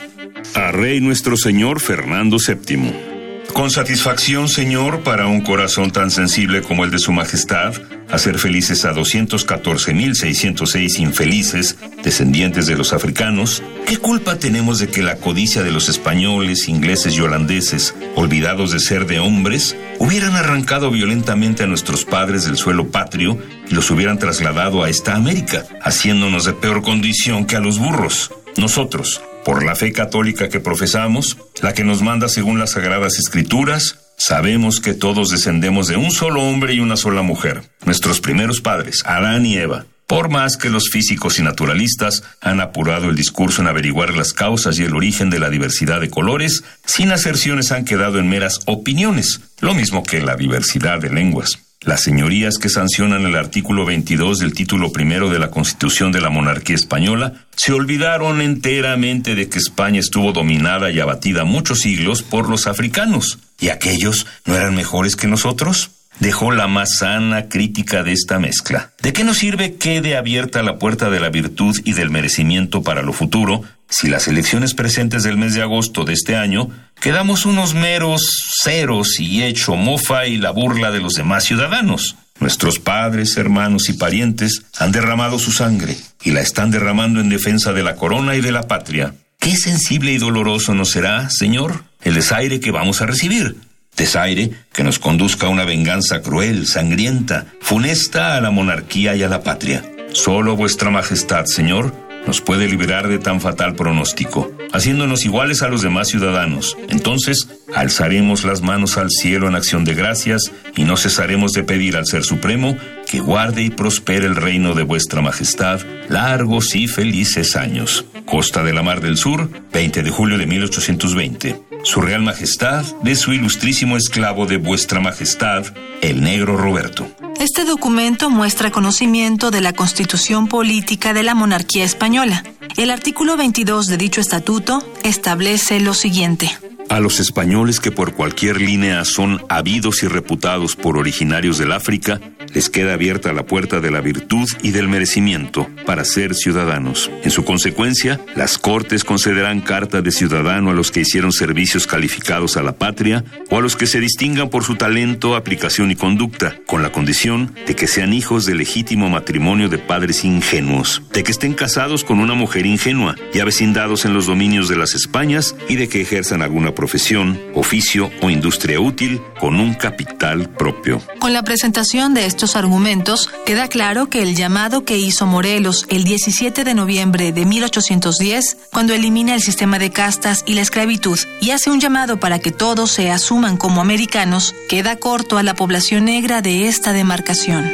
[0.54, 3.13] A Rey nuestro Señor Fernando VII.
[3.52, 7.74] Con satisfacción, Señor, para un corazón tan sensible como el de Su Majestad,
[8.10, 15.16] hacer felices a 214.606 infelices, descendientes de los africanos, ¿qué culpa tenemos de que la
[15.16, 21.62] codicia de los españoles, ingleses y holandeses, olvidados de ser de hombres, hubieran arrancado violentamente
[21.62, 26.54] a nuestros padres del suelo patrio y los hubieran trasladado a esta América, haciéndonos de
[26.54, 28.32] peor condición que a los burros?
[28.56, 33.98] Nosotros, por la fe católica que profesamos, la que nos manda según las sagradas escrituras,
[34.16, 39.02] sabemos que todos descendemos de un solo hombre y una sola mujer, nuestros primeros padres,
[39.04, 39.86] Adán y Eva.
[40.06, 44.78] Por más que los físicos y naturalistas han apurado el discurso en averiguar las causas
[44.78, 49.40] y el origen de la diversidad de colores, sin aserciones han quedado en meras opiniones,
[49.60, 51.63] lo mismo que la diversidad de lenguas.
[51.84, 56.30] Las señorías que sancionan el artículo 22 del título primero de la Constitución de la
[56.30, 62.48] Monarquía Española se olvidaron enteramente de que España estuvo dominada y abatida muchos siglos por
[62.48, 63.38] los africanos.
[63.60, 65.90] ¿Y aquellos no eran mejores que nosotros?
[66.20, 68.92] dejó la más sana crítica de esta mezcla.
[69.02, 73.02] ¿De qué nos sirve quede abierta la puerta de la virtud y del merecimiento para
[73.02, 73.62] lo futuro
[73.96, 76.68] si las elecciones presentes del mes de agosto de este año
[77.00, 78.28] quedamos unos meros
[78.60, 82.16] ceros y hecho mofa y la burla de los demás ciudadanos?
[82.40, 87.72] Nuestros padres, hermanos y parientes han derramado su sangre y la están derramando en defensa
[87.72, 89.14] de la corona y de la patria.
[89.38, 93.54] Qué sensible y doloroso nos será, Señor, el desaire que vamos a recibir
[93.96, 99.28] desaire que nos conduzca a una venganza cruel, sangrienta, funesta a la monarquía y a
[99.28, 99.84] la patria.
[100.12, 101.94] Solo vuestra majestad, Señor,
[102.26, 106.76] nos puede liberar de tan fatal pronóstico, haciéndonos iguales a los demás ciudadanos.
[106.88, 111.96] Entonces, alzaremos las manos al cielo en acción de gracias y no cesaremos de pedir
[111.96, 112.76] al Ser Supremo
[113.10, 118.04] que guarde y prospere el reino de vuestra majestad largos y felices años.
[118.24, 121.60] Costa de la Mar del Sur, 20 de julio de 1820.
[121.82, 125.66] Su Real Majestad, de su ilustrísimo esclavo de vuestra Majestad,
[126.00, 127.06] el negro Roberto.
[127.44, 132.42] Este documento muestra conocimiento de la constitución política de la monarquía española.
[132.78, 136.50] El artículo 22 de dicho estatuto establece lo siguiente.
[136.90, 142.20] A los españoles que por cualquier línea son habidos y reputados por originarios del África,
[142.52, 147.10] les queda abierta la puerta de la virtud y del merecimiento para ser ciudadanos.
[147.24, 152.56] En su consecuencia, las Cortes concederán carta de ciudadano a los que hicieron servicios calificados
[152.56, 156.56] a la patria o a los que se distingan por su talento, aplicación y conducta,
[156.66, 161.32] con la condición de que sean hijos de legítimo matrimonio de padres ingenuos, de que
[161.32, 165.76] estén casados con una mujer ingenua y avecindados en los dominios de las Españas y
[165.76, 171.00] de que ejerzan alguna profesión, oficio o industria útil con un capital propio.
[171.18, 176.04] Con la presentación de estos argumentos, queda claro que el llamado que hizo Morelos el
[176.04, 181.50] 17 de noviembre de 1810, cuando elimina el sistema de castas y la esclavitud y
[181.50, 186.06] hace un llamado para que todos se asuman como americanos, queda corto a la población
[186.06, 187.64] negra de esta demarcación.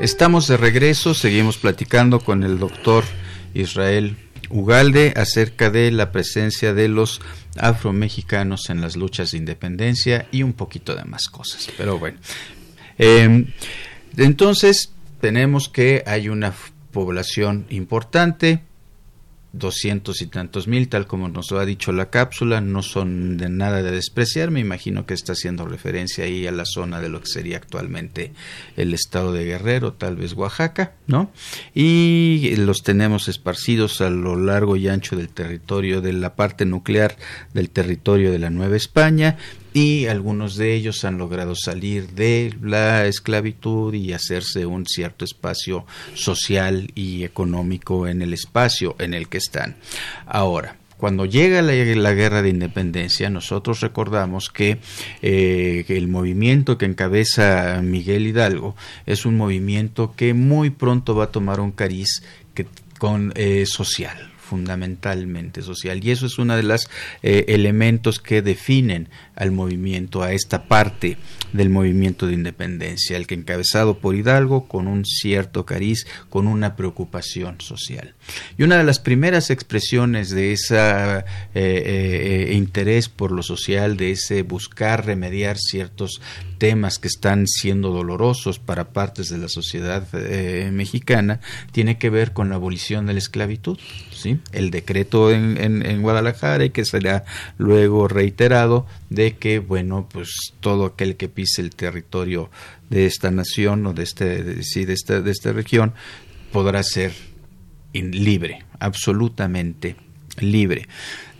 [0.00, 3.04] Estamos de regreso, seguimos platicando con el doctor
[3.54, 4.16] Israel
[4.54, 7.20] Ugalde acerca de la presencia de los
[7.58, 11.68] afromexicanos en las luchas de independencia y un poquito de más cosas.
[11.76, 12.18] Pero bueno,
[12.96, 13.46] em,
[14.16, 16.54] entonces tenemos que hay una
[16.92, 18.62] población importante,
[19.54, 23.48] doscientos y tantos mil, tal como nos lo ha dicho la cápsula, no son de
[23.48, 27.20] nada de despreciar, me imagino que está haciendo referencia ahí a la zona de lo
[27.20, 28.32] que sería actualmente
[28.76, 31.30] el estado de Guerrero, tal vez Oaxaca, ¿no?
[31.72, 37.16] Y los tenemos esparcidos a lo largo y ancho del territorio de la parte nuclear
[37.52, 39.36] del territorio de la Nueva España
[39.74, 45.84] y algunos de ellos han logrado salir de la esclavitud y hacerse un cierto espacio
[46.14, 49.74] social y económico en el espacio en el que están.
[50.26, 54.78] Ahora, cuando llega la, guerra de independencia, nosotros recordamos que,
[55.22, 61.32] eh, el movimiento que encabeza Miguel Hidalgo es un movimiento que muy pronto va a
[61.32, 62.22] tomar un cariz
[62.54, 66.88] que, con, eh, social fundamentalmente social y eso es uno de los
[67.22, 71.16] eh, elementos que definen al movimiento, a esta parte
[71.52, 76.76] del movimiento de independencia, el que encabezado por Hidalgo con un cierto cariz, con una
[76.76, 78.14] preocupación social.
[78.58, 81.22] Y una de las primeras expresiones de ese eh,
[81.54, 86.20] eh, interés por lo social, de ese buscar remediar ciertos
[86.58, 91.40] temas que están siendo dolorosos para partes de la sociedad eh, mexicana,
[91.72, 93.78] tiene que ver con la abolición de la esclavitud.
[94.12, 94.38] ¿sí?
[94.52, 97.24] El decreto en, en, Guadalajara y que será
[97.58, 102.50] luego reiterado de que, bueno, pues todo aquel que pise el territorio
[102.90, 105.94] de esta nación o de, este, sí, de, esta, de esta región
[106.52, 107.12] podrá ser
[107.92, 109.96] libre, absolutamente
[110.38, 110.88] libre.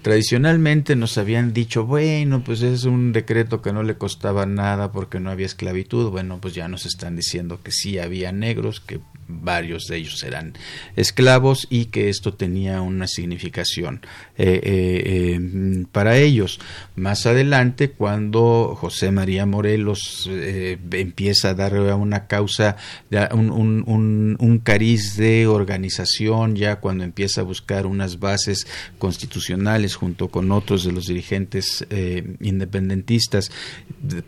[0.02, 5.18] Tradicionalmente nos habían dicho, bueno, pues es un decreto que no le costaba nada porque
[5.18, 6.10] no había esclavitud.
[6.10, 10.54] Bueno, pues ya nos están diciendo que sí había negros, que varios de ellos eran
[10.96, 14.00] esclavos y que esto tenía una significación
[14.36, 15.02] eh, eh,
[15.36, 16.60] eh, para ellos.
[16.96, 20.28] Más adelante, cuando José María Morelos
[20.90, 22.76] empieza a dar una causa,
[23.32, 28.66] un, un, cariz de organización, ya cuando empieza a buscar unas bases
[28.98, 31.84] constitucionales junto con otros de los dirigentes
[32.40, 33.50] independentistas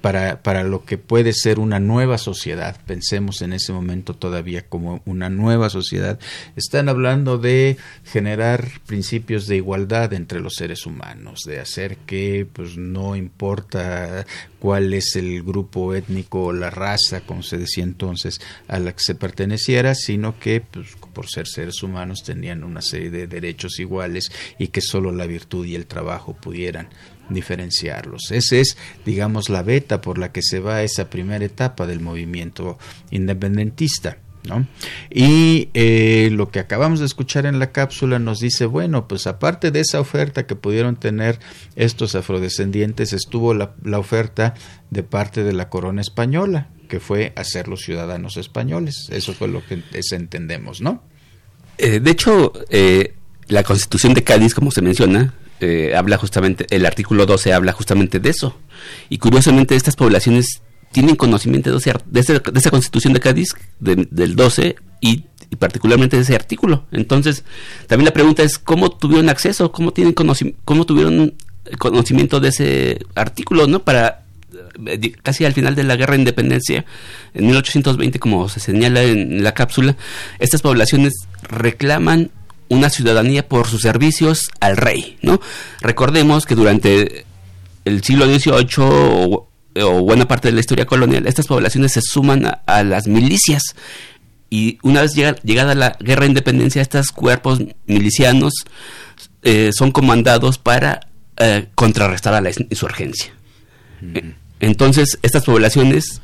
[0.00, 4.95] para, para lo que puede ser una nueva sociedad, pensemos en ese momento todavía como
[5.04, 6.18] una nueva sociedad,
[6.56, 12.76] están hablando de generar principios de igualdad entre los seres humanos, de hacer que pues
[12.76, 14.26] no importa
[14.58, 19.02] cuál es el grupo étnico o la raza, como se decía entonces, a la que
[19.02, 24.32] se perteneciera, sino que pues, por ser seres humanos tenían una serie de derechos iguales
[24.58, 26.88] y que solo la virtud y el trabajo pudieran
[27.28, 28.30] diferenciarlos.
[28.30, 32.78] Esa es, digamos, la beta por la que se va esa primera etapa del movimiento
[33.10, 34.18] independentista.
[35.10, 39.70] Y eh, lo que acabamos de escuchar en la cápsula nos dice, bueno, pues aparte
[39.70, 41.38] de esa oferta que pudieron tener
[41.74, 44.54] estos afrodescendientes, estuvo la, oferta
[44.90, 49.08] de parte de la corona española, que fue hacer los ciudadanos españoles.
[49.10, 49.82] Eso fue lo que
[50.12, 51.02] entendemos, ¿no?
[51.78, 53.14] Eh, de hecho, eh,
[53.48, 55.34] la constitución de Cádiz, como se menciona,
[55.96, 58.58] habla justamente, el artículo 12 habla justamente de eso.
[59.08, 60.60] Y curiosamente estas poblaciones
[60.96, 65.24] tienen conocimiento de, de, esa constitución de Cádiz del 12 y,
[65.58, 66.86] particularmente de ese artículo.
[66.90, 67.44] Entonces,
[67.86, 71.34] también la pregunta es cómo tuvieron acceso, cómo tienen cómo tuvieron
[71.76, 73.80] conocimiento de ese artículo, ¿no?
[73.80, 74.24] Para
[74.86, 76.86] eh, casi al final de la guerra de independencia,
[77.34, 79.98] en 1820, como se señala en la cápsula,
[80.38, 82.30] estas poblaciones reclaman
[82.70, 85.42] una ciudadanía por sus servicios al rey, ¿no?
[85.82, 87.26] Recordemos que durante
[87.84, 92.82] el siglo XVIII o buena parte de la historia colonial, estas poblaciones se suman a,
[92.82, 93.62] las milicias.
[94.48, 98.52] Y una vez llegada la guerra de independencia, estos cuerpos milicianos
[99.42, 101.00] eh, son comandados para
[101.36, 103.32] eh, contrarrestar a la insurgencia.
[104.60, 106.20] Entonces, estas poblaciones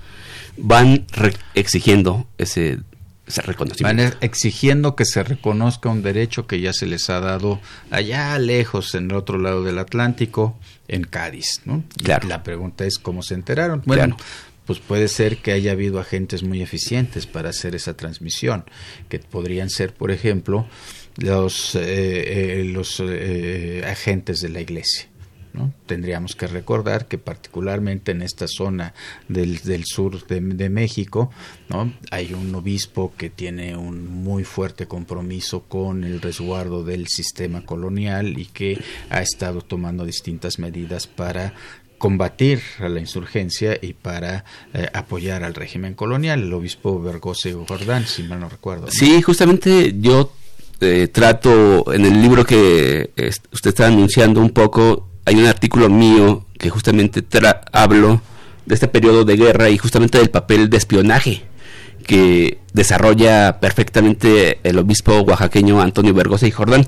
[0.57, 1.07] van
[1.55, 2.79] exigiendo ese,
[3.27, 4.03] reconocimiento.
[4.03, 7.61] Van exigiendo que se reconozca un derecho que ya se les ha dado
[7.91, 10.59] allá lejos, en el otro lado del Atlántico,
[10.89, 11.61] en Cádiz.
[11.65, 11.85] ¿no?
[12.03, 12.29] Claro.
[12.29, 13.83] La pregunta es cómo se enteraron.
[13.87, 14.17] Bueno,
[14.67, 18.65] pues puede ser que haya habido agentes muy eficientes para hacer esa transmisión,
[19.09, 20.67] que podrían ser, por ejemplo,
[21.17, 21.81] los, eh,
[22.61, 25.09] eh, los eh, agentes de la iglesia.
[25.53, 25.73] ¿No?
[25.87, 28.95] Tendríamos que recordar que particularmente en esta zona
[29.29, 31.31] del, del sur de, México
[31.69, 31.93] ¿no?
[32.11, 38.39] hay un obispo que tiene un muy fuerte compromiso con el resguardo del sistema colonial
[38.39, 41.55] y que ha estado tomando distintas medidas para
[42.03, 44.45] combatir a la insurgencia y para
[44.75, 48.89] eh, apoyar al régimen colonial, el obispo Bergoce Jordán, si mal no recuerdo.
[48.91, 50.33] Sí, justamente yo
[50.81, 53.13] eh, trato en el libro que
[53.53, 57.25] usted está anunciando un poco, hay un artículo mío que justamente
[57.73, 58.21] hablo
[58.67, 61.43] de este periodo de guerra y justamente del papel de espionaje
[62.03, 66.87] que desarrolla perfectamente el obispo oaxaqueño Antonio Bergosa y Jordán.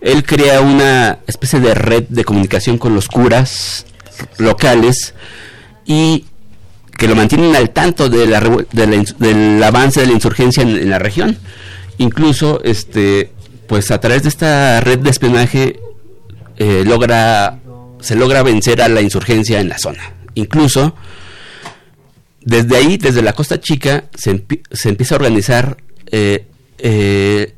[0.00, 3.86] Él crea una especie de red de comunicación con los curas
[4.38, 5.14] locales
[5.84, 6.26] y
[6.96, 8.40] que lo mantienen al tanto de la,
[8.72, 11.36] del avance de la insurgencia en, la región.
[11.98, 13.32] Incluso, este,
[13.66, 15.80] pues a través de esta red de espionaje
[16.58, 17.58] eh, logra,
[18.02, 20.14] se logra vencer a la insurgencia en la zona.
[20.34, 20.94] Incluso,
[22.40, 25.76] desde ahí, desde la Costa Chica, se, se empieza a organizar
[26.10, 26.46] eh,
[26.78, 27.54] eh,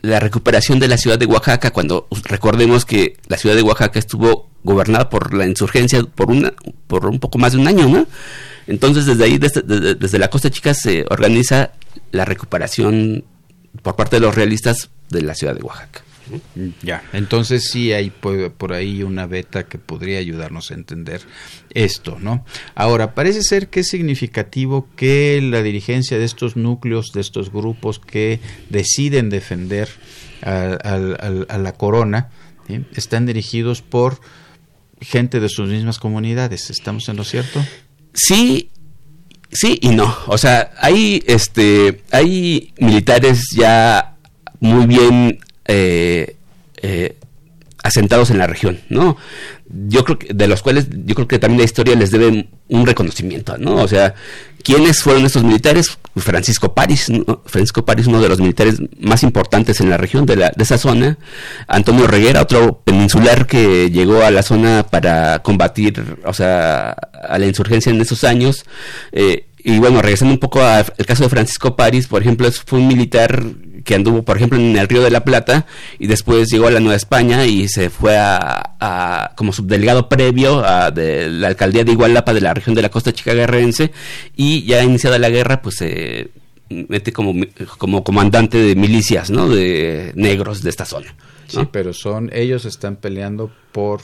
[0.00, 4.48] la recuperación de la ciudad de Oaxaca, cuando recordemos que la ciudad de Oaxaca estuvo
[4.62, 6.52] gobernada por la insurgencia por una
[6.86, 8.06] por un poco más de un año, ¿no?
[8.66, 11.72] Entonces desde ahí, desde, la Costa Chica se organiza
[12.12, 13.24] la recuperación
[13.82, 16.02] por parte de los realistas de la ciudad de Oaxaca.
[16.82, 21.22] Ya, entonces sí hay por, ahí una beta que podría ayudarnos a entender
[21.70, 22.44] esto, ¿no?
[22.74, 27.98] Ahora, parece ser que es significativo que la dirigencia de estos núcleos, de estos grupos
[27.98, 29.88] que deciden defender
[30.42, 32.30] a, la corona,
[32.94, 34.20] están dirigidos por
[35.00, 36.70] gente de sus mismas comunidades.
[36.70, 37.64] ¿Estamos en lo cierto?
[38.12, 38.70] Sí,
[39.50, 40.14] sí y no.
[40.26, 44.16] O sea, hay, este, hay militares ya
[44.60, 45.38] muy bien
[45.72, 46.36] eh,
[46.82, 47.16] eh,
[47.82, 49.16] asentados en la región, ¿no?
[49.68, 52.86] Yo creo que de los cuales yo creo que también la historia les debe un
[52.86, 53.76] reconocimiento, ¿no?
[53.76, 54.14] O sea,
[54.64, 55.96] ¿quiénes fueron estos militares?
[56.16, 57.06] Francisco París,
[57.46, 61.18] Francisco París, uno de los militares más importantes en la región de, la, esa zona,
[61.68, 67.46] Antonio Reguera, otro peninsular que llegó a la zona para combatir, o sea, a la
[67.46, 68.64] insurgencia en esos años,
[69.12, 72.88] eh, y bueno, regresando un poco al caso de Francisco París, por ejemplo, fue un
[72.88, 73.44] militar
[73.84, 75.66] que anduvo, por ejemplo, en el Río de la Plata
[75.98, 80.90] y después llegó a la Nueva España y se fue a, como subdelegado previo a,
[80.90, 83.92] de la alcaldía de Igualapa de la región de la costa chica guerrerense
[84.36, 86.30] y ya iniciada la guerra, pues se
[86.68, 87.34] mete como,
[87.78, 89.48] como comandante de milicias, ¿no?
[89.48, 91.14] De negros de esta zona.
[91.48, 94.00] Sí, pero son ellos están peleando por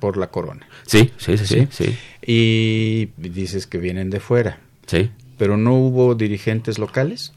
[0.00, 0.66] por la corona.
[0.86, 1.96] Sí, sí, sí, sí, sí.
[2.26, 4.60] Y dices que vienen de fuera.
[4.86, 5.10] Sí.
[5.36, 7.32] Pero no hubo dirigentes locales.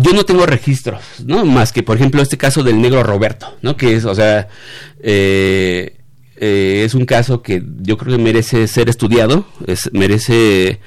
[0.00, 1.44] Yo no tengo registros, ¿no?
[1.44, 3.76] Más que, por ejemplo, este caso del negro Roberto, ¿no?
[3.76, 4.48] Que es, o sea,
[5.02, 5.96] eh,
[6.36, 10.80] eh, es un caso que yo creo que merece ser estudiado, es, merece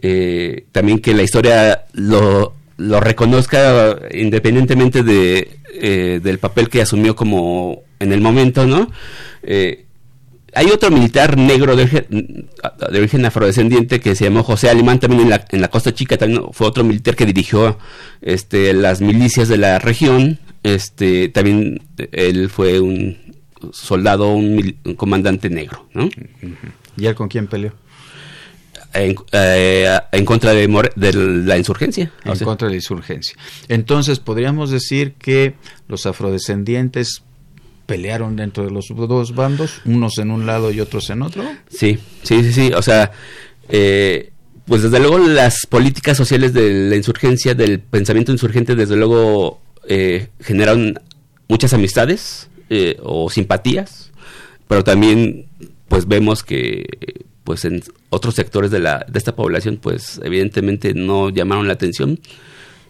[0.00, 7.82] eh, también que la historia lo, lo reconozca independientemente de, del papel que asumió como
[7.98, 8.90] en el momento, ¿no?
[10.56, 11.82] Hay otro militar negro de
[12.94, 16.44] origen, afrodescendiente que se llamó José Alemán, también en la, en la Costa Chica, también
[16.52, 17.78] fue otro militar que dirigió
[18.22, 20.38] este, las milicias de la región.
[20.62, 23.18] Este, también él fue un
[23.70, 25.86] soldado, un, comandante negro.
[25.92, 26.08] ¿no?
[26.96, 27.74] ¿Y él con quién peleó?
[28.94, 32.10] En, eh, contra de, de, la insurgencia.
[32.24, 33.36] En contra de la insurgencia.
[33.68, 35.54] Entonces, podríamos decir que
[35.86, 37.25] los afrodescendientes
[37.86, 41.44] pelearon dentro de los dos bandos, unos en un lado y otros en otro.
[41.68, 42.72] Sí, sí, sí, sí.
[42.74, 43.12] O sea,
[43.68, 44.32] eh,
[44.66, 50.28] pues desde luego las políticas sociales de la insurgencia, del pensamiento insurgente, desde luego eh,
[50.40, 50.98] generaron
[51.48, 54.10] muchas amistades eh, o simpatías,
[54.66, 55.46] pero también
[55.88, 56.84] pues vemos que
[57.44, 62.18] pues en otros sectores de, la, de esta población pues evidentemente no llamaron la atención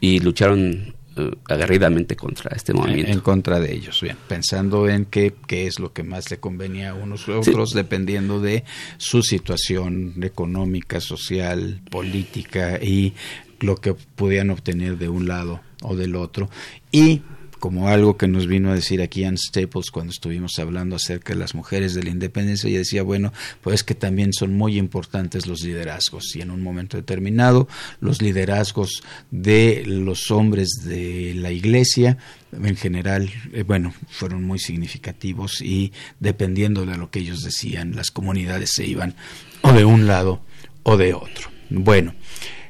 [0.00, 3.12] y lucharon eh, agarridamente contra este movimiento.
[3.12, 6.90] En, contra de ellos, bien, pensando en qué, qué es lo que más le convenía
[6.90, 8.64] a unos u otros, dependiendo de
[8.98, 13.14] su situación económica, social, política y
[13.60, 16.50] lo que podían obtener de un lado o del otro.
[16.92, 17.22] Y
[17.66, 21.40] como algo que nos vino a decir aquí Ann Staples cuando estuvimos hablando acerca de
[21.40, 25.62] las mujeres de la independencia, ella decía, bueno, pues que también son muy importantes los
[25.62, 27.66] liderazgos y en un momento determinado
[27.98, 29.02] los liderazgos
[29.32, 32.18] de los hombres de la iglesia
[32.52, 38.12] en general, eh, bueno, fueron muy significativos y dependiendo de lo que ellos decían, las
[38.12, 39.16] comunidades se iban
[39.62, 40.40] o de un lado
[40.84, 41.50] o de otro.
[41.68, 42.14] Bueno,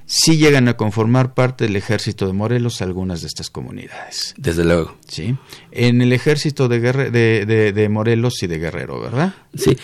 [0.06, 4.34] sí llegan a conformar parte del ejército de Morelos algunas de estas comunidades.
[4.38, 4.96] Desde luego.
[5.08, 5.36] Sí.
[5.72, 9.34] En el ejército de, de, Morelos y de Guerrero, ¿verdad?
[9.54, 9.76] Sí.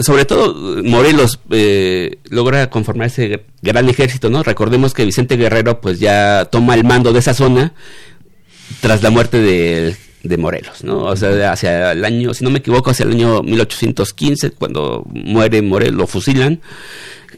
[0.00, 4.42] sobre todo Morelos eh, logra conformar ese gran ejército, ¿no?
[4.42, 7.74] Recordemos que Vicente Guerrero pues ya toma el mando de esa zona
[8.80, 11.04] tras la muerte de, de Morelos, ¿no?
[11.04, 15.62] O sea, hacia el año, si no me equivoco, hacia el año 1815, cuando muere
[15.62, 16.60] Morelos, lo fusilan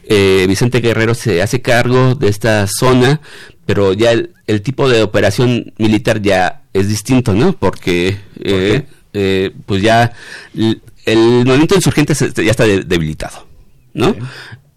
[0.05, 3.20] eh, Vicente Guerrero se hace cargo de esta zona,
[3.66, 7.53] pero ya el, tipo de operación militar ya es distinto, ¿no?
[7.53, 10.12] Porque eh, eh, pues ya
[10.55, 10.80] el,
[11.45, 13.47] movimiento insurgente ya está debilitado,
[13.95, 14.14] ¿no?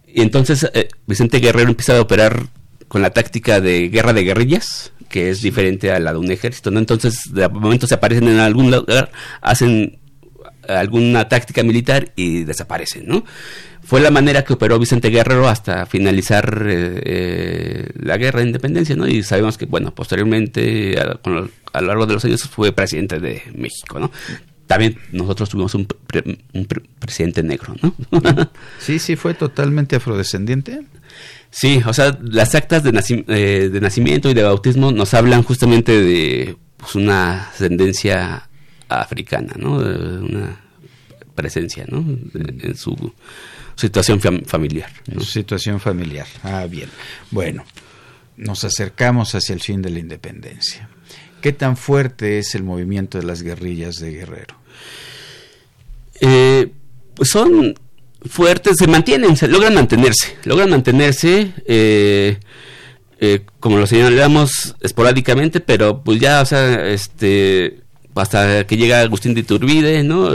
[0.07, 0.69] Y entonces
[1.07, 2.47] Vicente Guerrero empieza a operar
[2.87, 6.71] con la táctica de guerra de guerrillas, que es diferente a la de un ejército,
[6.71, 6.79] ¿no?
[6.79, 9.97] Entonces, de momento se aparecen en algún lugar, hacen
[10.67, 13.23] alguna táctica militar y desaparecen, ¿no?
[13.81, 18.97] Fue la manera que operó Vicente Guerrero hasta finalizar eh, eh, la guerra de independencia,
[18.97, 19.07] ¿no?
[19.07, 21.49] Y sabemos que, bueno, posteriormente, a, lo
[21.87, 24.11] largo de los años, fue presidente de México, ¿no?
[24.67, 25.87] También nosotros tuvimos un,
[26.99, 27.95] presidente negro, ¿no?
[28.79, 30.81] sí, sí, fue totalmente afrodescendiente.
[31.55, 32.91] Sí, o sea, las actas de,
[33.29, 38.49] eh, de nacimiento y de bautismo nos hablan justamente de pues, una ascendencia
[38.89, 39.77] africana, ¿no?
[39.77, 40.59] Una
[41.33, 41.99] presencia, ¿no?
[41.99, 43.13] en su
[43.77, 44.91] situación familiar.
[45.07, 46.27] En su situación familiar.
[46.43, 46.89] Ah, bien.
[47.31, 47.63] Bueno,
[48.35, 50.89] nos acercamos hacia el fin de la independencia.
[51.39, 54.55] ¿Qué tan fuerte es el movimiento de las guerrillas de Guerrero?
[56.19, 56.69] Eh,
[57.15, 57.75] pues son
[58.29, 62.37] fuertes, se mantienen, se logran mantenerse, logran mantenerse, eh,
[63.19, 67.81] eh, como lo señalamos esporádicamente, pero pues ya, o sea, este,
[68.15, 70.29] hasta que llega Agustín de Iturbide, ¿no?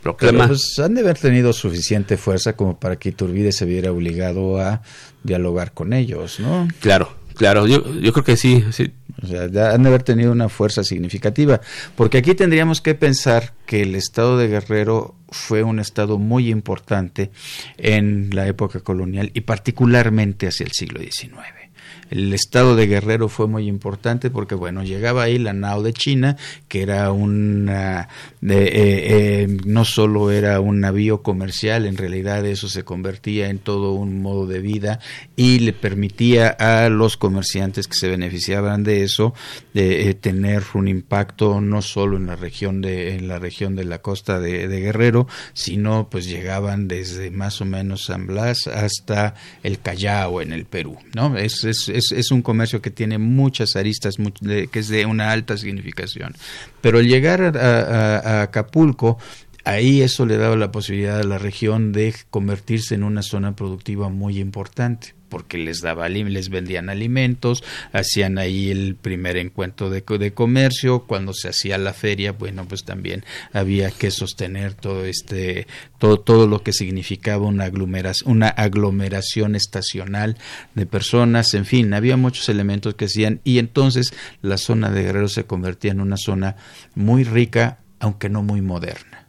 [0.00, 0.48] proclama.
[0.48, 4.82] pues han de haber tenido suficiente fuerza como para que Iturbide se viera obligado a
[5.22, 6.68] dialogar con ellos, ¿no?
[6.80, 8.92] Claro, claro, yo, yo creo que sí, sí.
[9.22, 11.60] O sea, han de haber tenido una fuerza significativa,
[11.96, 17.30] porque aquí tendríamos que pensar que el estado de Guerrero fue un estado muy importante
[17.76, 21.63] en la época colonial y particularmente hacia el siglo XIX
[22.10, 26.36] el estado de Guerrero fue muy importante porque, bueno, llegaba ahí la nao de China,
[26.68, 28.08] que era una,
[28.42, 33.92] eh, eh, no solo era un navío comercial, en realidad eso se convertía en todo
[33.92, 35.00] un modo de vida
[35.36, 39.34] y le permitía a los comerciantes que se beneficiaban de eso
[39.72, 43.84] de eh, tener un impacto no solo en la región de en la región de
[43.84, 49.80] la costa de, Guerrero, sino pues llegaban desde más o menos San Blas hasta el
[49.80, 51.36] Callao en el Perú, ¿no?
[51.36, 56.34] Es, es, es, un comercio que tiene muchas aristas, que es de una alta significación.
[56.80, 59.18] Pero al llegar a Acapulco,
[59.64, 64.08] ahí eso le daba la posibilidad a la región de convertirse en una zona productiva
[64.08, 70.32] muy importante porque les daba les vendían alimentos, hacían ahí el primer encuentro de, de,
[70.32, 75.66] comercio, cuando se hacía la feria, bueno, pues también había que sostener todo este
[75.98, 80.38] todo todo lo que significaba una aglomeración, una aglomeración estacional
[80.76, 85.28] de personas, en fin, había muchos elementos que hacían y entonces la zona de Guerrero
[85.28, 86.54] se convertía en una zona
[86.94, 89.23] muy rica, aunque no muy moderna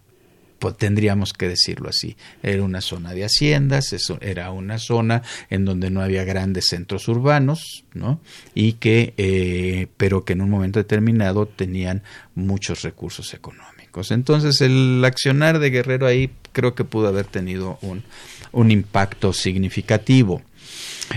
[0.77, 2.15] tendríamos que decirlo así.
[2.43, 7.07] Era una zona de haciendas, eso era una zona en donde no había grandes centros
[7.07, 8.19] urbanos, ¿no?
[8.53, 12.03] Y que, eh, pero que en un momento determinado tenían
[12.33, 14.11] muchos recursos económicos.
[14.11, 18.03] Entonces el accionar de Guerrero ahí creo que pudo haber tenido un,
[18.51, 20.41] un impacto significativo.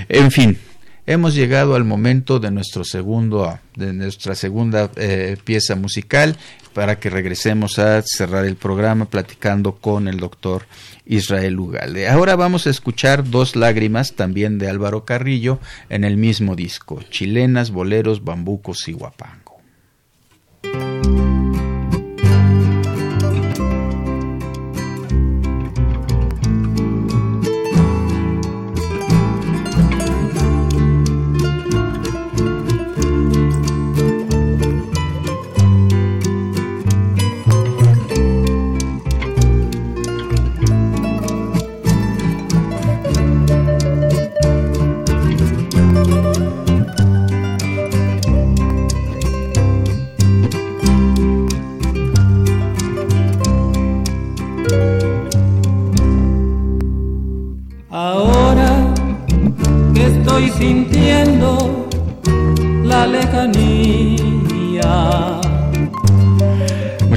[0.09, 0.59] En fin,
[1.09, 6.37] hemos llegado al momento de nuestro segundo de nuestra segunda eh, pieza musical
[6.75, 10.67] para que regresemos a cerrar el programa platicando con el doctor
[11.07, 12.09] Israel Ugalde.
[12.09, 17.71] Ahora vamos a escuchar Dos Lágrimas, también de Álvaro Carrillo, en el mismo disco, Chilenas,
[17.71, 19.63] Boleros, Bambucos y Guapango.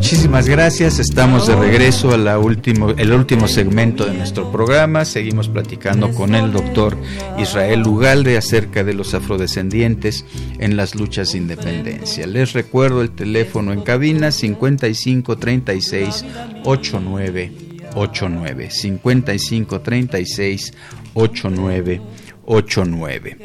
[0.02, 0.97] Muchísimas gracias.
[0.97, 5.06] Estamos de regreso a la último, el último segmento de nuestro programa.
[5.06, 6.97] Seguimos platicando con el doctor
[7.38, 10.26] Israel Ugalde acerca de los afrodescendientes
[10.58, 12.26] en las luchas de independencia.
[12.26, 16.26] Les recuerdo el teléfono en cabina 55 36
[16.66, 17.52] 89
[17.93, 20.74] 89 55 36
[21.14, 22.02] 89
[22.47, 23.38] 89.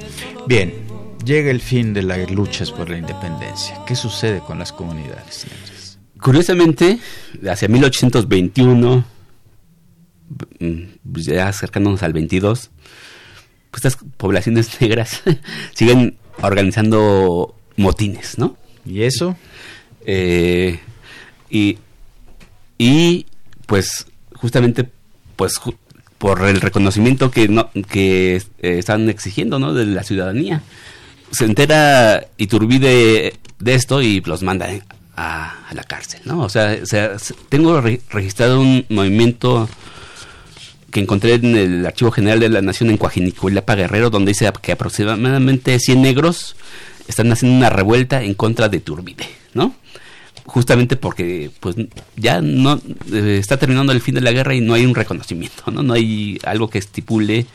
[0.48, 0.72] Bien,
[1.22, 3.78] llega el fin de las luchas por la independencia.
[3.86, 5.46] ¿Qué sucede con las comunidades
[6.26, 6.98] Curiosamente,
[7.48, 9.04] hacia 1821,
[10.58, 10.82] mm,
[11.14, 12.70] ya acercándonos al 22,
[13.70, 15.22] pues estas poblaciones negras
[15.72, 18.56] siguen organizando motines, ¿no?
[18.84, 19.36] ¿Y eso?
[20.04, 20.80] Eh,
[21.48, 21.78] y,
[22.76, 23.26] y,
[23.66, 24.90] pues justamente
[25.36, 25.60] pues
[26.18, 29.74] por el reconocimiento que no, que eh, están exigiendo ¿no?
[29.74, 30.64] de la ciudadanía
[31.30, 34.68] se entera Iturbide de esto y los manda
[35.16, 36.40] a, la cárcel, ¿no?
[36.40, 36.76] O sea,
[37.48, 39.68] tengo registrado un movimiento
[40.90, 44.72] que encontré en el Archivo General de la Nación en Coajinicuilapa Guerrero, donde dice que
[44.72, 46.56] aproximadamente 100 negros
[47.08, 49.74] están haciendo una revuelta en contra de Turbide, ¿no?
[50.44, 51.76] Justamente porque pues
[52.16, 52.80] ya no
[53.12, 55.82] eh, está terminando el fin de la guerra y no hay un reconocimiento, ¿no?
[55.82, 57.46] No hay algo que estipule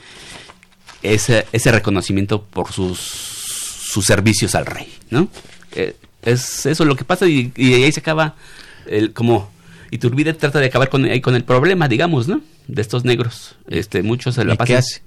[1.01, 5.29] ese, ese reconocimiento por sus, sus servicios al rey, ¿no?
[5.73, 8.35] Eh, es eso lo que pasa y, ahí se acaba
[8.87, 9.51] el como
[9.91, 12.41] Iturbide trata de acabar con, con el problema, digamos, ¿no?
[12.67, 13.55] De estos negros.
[13.67, 14.67] Este, muchos se la pasan.
[14.67, 15.01] ¿Qué hace?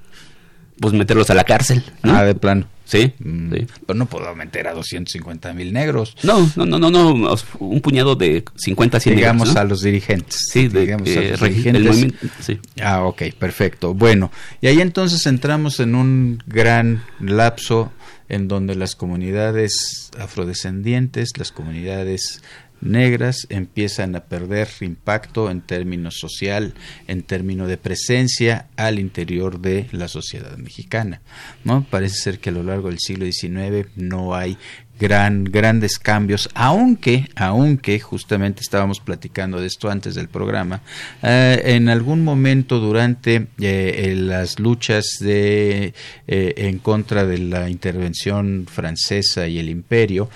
[0.78, 1.82] Pues meterlos a la cárcel.
[2.02, 2.14] ¿no?
[2.14, 2.66] Ah, de plano.
[2.84, 3.52] Sí, mm,
[3.86, 6.16] Pero no puedo meter a 250 mil negros.
[6.22, 10.48] No, no, no, no, no, un puñado de 50, 100 Digamos a los dirigentes.
[10.50, 12.14] Sí, digamos a los dirigentes.
[12.40, 12.60] sí.
[12.82, 13.94] Ah, ok, perfecto.
[13.94, 14.30] Bueno,
[14.60, 17.90] y ahí entonces entramos en un gran lapso
[18.28, 22.42] en donde las comunidades afrodescendientes, las comunidades
[22.84, 26.74] negras empiezan a perder impacto en términos social,
[27.06, 31.20] en términos de presencia al interior de la sociedad mexicana.
[31.64, 31.84] ¿no?
[31.88, 34.56] Parece ser que a lo largo del siglo XIX no hay
[34.98, 40.82] gran, grandes cambios, aunque, aunque justamente estábamos platicando de esto antes del programa,
[41.22, 45.94] eh, en algún momento durante eh, las luchas de,
[46.26, 50.30] eh, en contra de la intervención francesa y el imperio,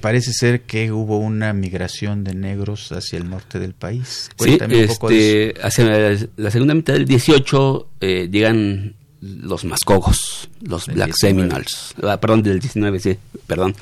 [0.00, 4.30] parece ser que hubo una migración de negros hacia el norte del país.
[4.36, 10.86] Cuéntame un poco de este, hacia la segunda mitad del 18 llegan los Mascogos, los
[10.86, 13.16] Black Seminoles, ah, perdón, del 19, sí,
[13.46, 13.76] perdón.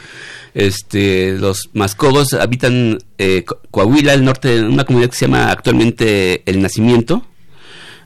[0.53, 6.42] Este, los Mascogos habitan eh, Coahuila, el norte, de una comunidad que se llama actualmente
[6.44, 7.24] El Nacimiento.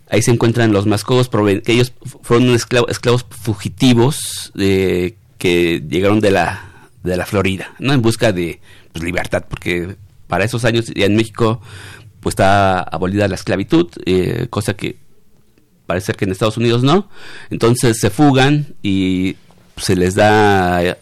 [0.09, 1.93] Ahí se encuentran los Mascogos, que ellos
[2.23, 6.74] fueron esclavos fugitivos que llegaron de la,
[7.05, 7.93] de la Florida, ¿no?
[7.93, 8.61] En busca de
[8.93, 9.97] pues, libertad, porque
[10.27, 11.61] para esos años ya en México
[12.21, 14.97] pues está abolida la esclavitud, eh, cosa que
[15.87, 17.09] parece que en Estados Unidos no.
[17.51, 19.37] Entonces se fugan y
[19.77, 20.97] se les da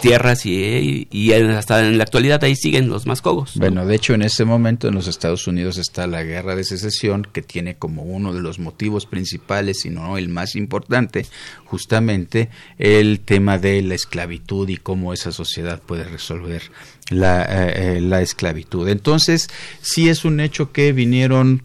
[0.00, 3.56] tierras y, hasta en la actualidad ahí siguen los mascogos.
[3.56, 7.26] Bueno, de hecho en ese momento en los Estados Unidos está la guerra de secesión
[7.32, 11.26] que tiene como uno de los motivos principales, y no el más importante,
[11.64, 16.62] justamente el tema de la esclavitud y cómo esa sociedad puede resolver
[17.10, 18.88] la, eh, eh, la esclavitud.
[18.88, 19.48] Entonces,
[19.80, 21.64] sí es un hecho que vinieron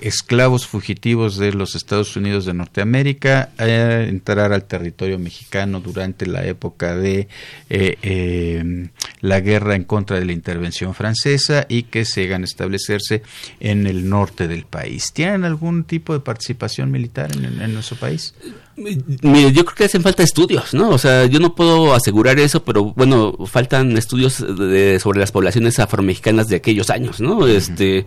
[0.00, 6.44] esclavos fugitivos de los Estados Unidos de Norteamérica a entrar al territorio mexicano durante la
[6.44, 7.28] época de
[7.70, 8.88] eh, eh,
[9.20, 13.22] la guerra en contra de la intervención francesa y que se llegan a establecerse
[13.60, 15.12] en el norte del país.
[15.12, 18.34] ¿Tienen algún tipo de participación militar en, nuestro país?
[18.76, 20.90] Mire, yo creo que hacen falta estudios, ¿no?
[20.90, 26.48] O sea, yo no puedo asegurar eso, pero bueno, faltan estudios sobre las poblaciones afromexicanas
[26.48, 27.46] de aquellos años, ¿no?
[27.46, 28.06] Este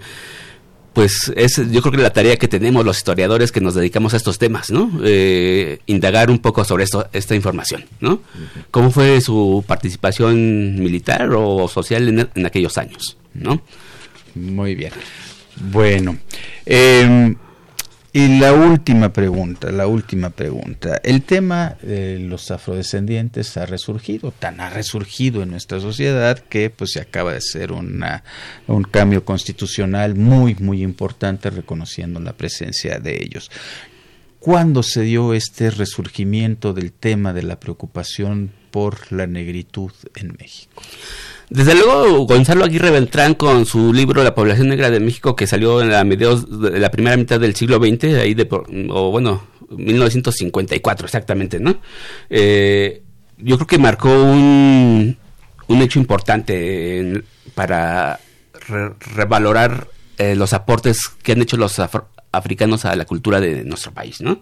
[1.00, 4.18] pues es yo creo que la tarea que tenemos los historiadores que nos dedicamos a
[4.18, 5.00] estos temas, ¿no?
[5.06, 8.22] Eh, indagar un poco sobre esto, esta información, ¿no?
[8.70, 13.62] ¿Cómo fue su participación militar o social en, aquellos años, ¿no?
[14.36, 14.92] Muy bien.
[15.72, 16.18] Bueno,
[16.66, 17.34] eh,
[18.12, 21.00] y la última pregunta, la última pregunta.
[21.04, 26.92] El tema de los afrodescendientes ha resurgido, tan ha resurgido en nuestra sociedad que pues
[26.94, 28.24] se acaba de hacer una,
[28.68, 33.52] un cambio constitucional muy, muy importante reconociendo la presencia de ellos.
[34.40, 40.82] ¿Cuándo se dio este resurgimiento del tema de la preocupación por la negritud en México?
[41.50, 45.82] Desde luego, Gonzalo Aguirre Beltrán con su libro La población negra de México que salió
[45.82, 48.48] en la mediados de la primera mitad del siglo XX, ahí de,
[48.90, 51.82] o bueno, 1954 exactamente, ¿no?
[52.30, 53.02] Eh,
[53.38, 55.18] yo creo que marcó un,
[55.68, 57.24] un hecho importante
[57.56, 58.20] para
[59.16, 59.88] revalorar
[60.18, 61.82] eh, los aportes que han hecho los
[62.32, 64.42] africanos a la cultura de nuestro país, ¿no?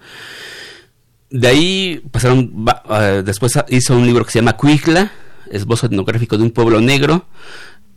[1.29, 5.11] De ahí pasaron, uh, después hizo un libro que se llama Cuicla,
[5.51, 7.25] esbozo etnográfico de un pueblo negro,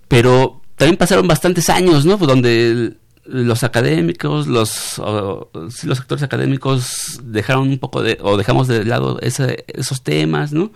[0.09, 2.17] pero también pasaron bastantes años, ¿no?
[2.17, 9.19] Donde los académicos, los, los actores académicos dejaron un poco de, o dejamos de lado
[9.21, 10.73] esos temas, ¿no?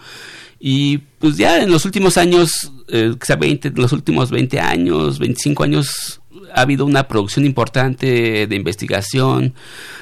[0.60, 5.64] Y pues ya en los últimos años, eh, quizá 20, los últimos 20 años, 25
[5.64, 6.20] años,
[6.54, 9.54] ha habido una producción importante de investigación,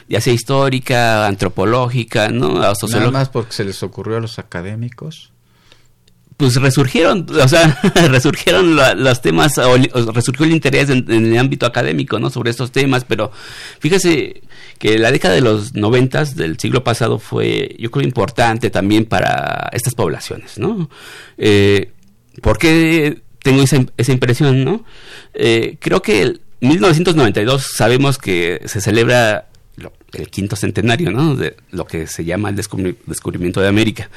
[0.08, 2.62] ya sea histórica, antropológica, ¿no?
[3.10, 5.32] Nada más porque se les ocurrió a los académicos
[6.36, 9.76] pues resurgieron, o sea, resurgieron los temas, o,
[10.12, 12.30] resurgió el interés en, el ámbito académico, ¿no?
[12.30, 13.30] Sobre estos temas, pero
[13.78, 14.42] fíjese
[14.78, 19.68] que la década de los noventas del siglo pasado fue, yo creo, importante también para
[19.72, 20.90] estas poblaciones, ¿no?
[21.38, 21.92] Eh,
[22.40, 24.84] ¿Por qué tengo esa, impresión, no?
[25.34, 29.48] Eh, creo que en 1992 sabemos que se celebra
[30.12, 31.34] el quinto centenario, ¿no?
[31.34, 34.10] De lo que se llama el descubrimiento de América.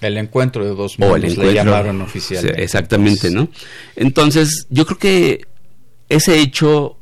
[0.00, 2.62] El encuentro de dos mundos, o el encuentro, llamaron oficialmente.
[2.62, 3.48] exactamente, ¿no?
[3.96, 5.46] Entonces, yo creo que
[6.08, 6.96] ese hecho,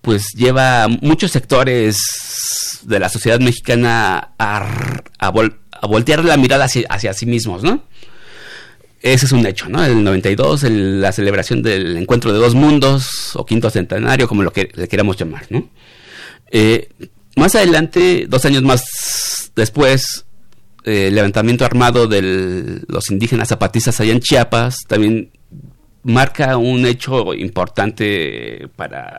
[0.00, 1.98] pues, lleva a muchos sectores
[2.82, 7.84] de la sociedad mexicana a, a, voltear la mirada hacia, hacia, sí mismos, ¿no?
[9.02, 9.82] Ese es un hecho, ¿no?
[9.82, 14.70] El 92, la celebración del encuentro de dos mundos, o quinto centenario, como lo que
[14.74, 15.68] le queramos llamar, ¿no?
[16.50, 16.88] Eh,
[17.40, 18.82] más adelante, dos años más
[19.56, 20.24] después,
[20.84, 25.30] el levantamiento armado de los indígenas zapatistas allá en Chiapas también
[26.02, 29.18] marca un hecho importante para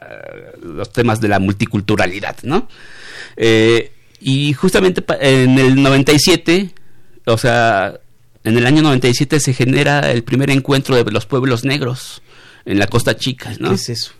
[0.64, 2.68] los temas de la multiculturalidad, ¿no?
[3.38, 6.74] Eh, y justamente en el 97,
[7.26, 8.00] o sea,
[8.44, 12.22] en el año 97 se genera el primer encuentro de los pueblos negros
[12.66, 13.70] en la Costa Chica, ¿no?
[13.70, 14.12] ¿Qué es eso?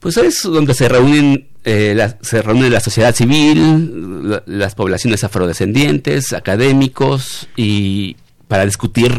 [0.00, 6.32] Pues es donde se reúnen eh, la, se reúne la sociedad civil, las poblaciones afrodescendientes,
[6.32, 8.16] académicos, y
[8.48, 9.12] para discutir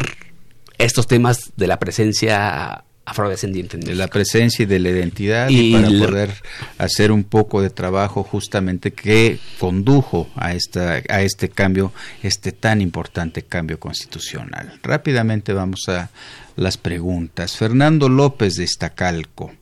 [0.78, 3.76] estos temas de la presencia afrodescendiente.
[3.78, 6.30] De la presencia y de la identidad y, para poder
[6.78, 12.80] hacer un poco de trabajo justamente que condujo a, esta, a este cambio, este tan
[12.80, 14.80] importante cambio constitucional.
[14.82, 16.10] Rápidamente vamos a
[16.56, 17.56] las preguntas.
[17.56, 19.52] Fernando López de Estacalco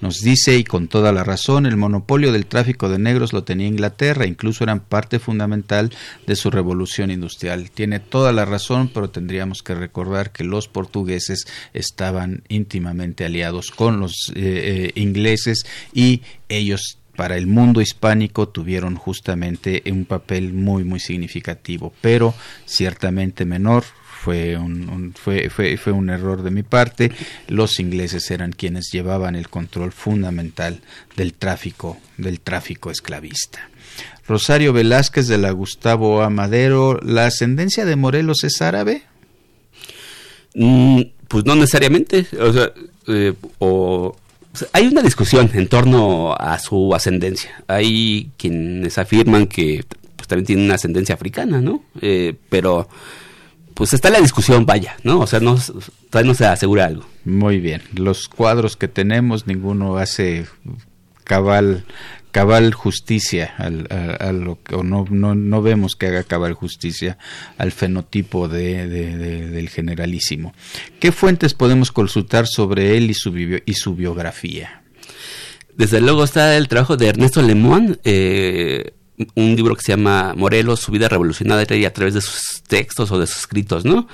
[0.00, 3.66] nos dice, y con toda la razón, el monopolio del tráfico de negros lo tenía
[3.66, 5.92] Inglaterra, incluso eran parte fundamental
[6.26, 7.70] de su revolución industrial.
[7.70, 14.00] Tiene toda la razón, pero tendríamos que recordar que los portugueses estaban íntimamente aliados con
[14.00, 20.84] los eh, eh, ingleses y ellos para el mundo hispánico tuvieron justamente un papel muy
[20.84, 22.32] muy significativo, pero
[22.64, 23.82] ciertamente menor
[24.22, 27.12] fue un, fue, fue, fue un error de mi parte.
[27.46, 30.80] Los ingleses eran quienes llevaban el control fundamental
[31.16, 33.68] del tráfico, del tráfico esclavista.
[34.26, 39.02] Rosario Velázquez de la Gustavo Amadero, ¿la ascendencia de Morelos es árabe?
[40.54, 42.72] Mm, pues no necesariamente, o sea,
[43.06, 43.34] eh,
[44.72, 47.62] hay una discusión en torno a su ascendencia.
[47.68, 49.84] Hay quienes afirman que
[50.16, 51.84] pues, también tiene una ascendencia africana, ¿no?
[52.00, 52.88] Eh, pero
[53.78, 55.20] pues está la discusión, vaya, ¿no?
[55.20, 55.56] O sea, no,
[56.10, 57.06] todavía no se asegura algo.
[57.24, 57.80] Muy bien.
[57.94, 60.46] Los cuadros que tenemos, ninguno hace
[61.22, 61.84] cabal
[62.32, 63.86] cabal justicia al,
[64.18, 67.18] a, lo o no, no, no, vemos que haga cabal justicia
[67.56, 70.54] al fenotipo de, del generalísimo.
[70.98, 73.32] ¿Qué fuentes podemos consultar sobre él y su,
[73.64, 74.82] y su biografía?
[75.76, 78.94] Desde luego está el trabajo de Ernesto Lemón, eh,
[79.34, 83.18] un libro que se llama Morelos, su vida revolucionaria a través de sus textos o
[83.18, 84.08] de sus escritos, ¿no?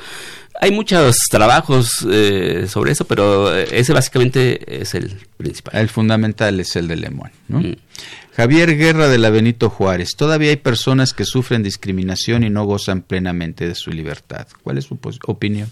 [0.60, 5.80] Hay muchos trabajos eh, sobre eso, pero eh, ese básicamente es el principal.
[5.80, 7.60] El fundamental es el de Lemón, ¿no?
[7.60, 7.74] Mm.
[8.36, 10.10] Javier Guerra de la Benito Juárez.
[10.16, 14.46] Todavía hay personas que sufren discriminación y no gozan plenamente de su libertad.
[14.62, 15.68] ¿Cuál es su opinión?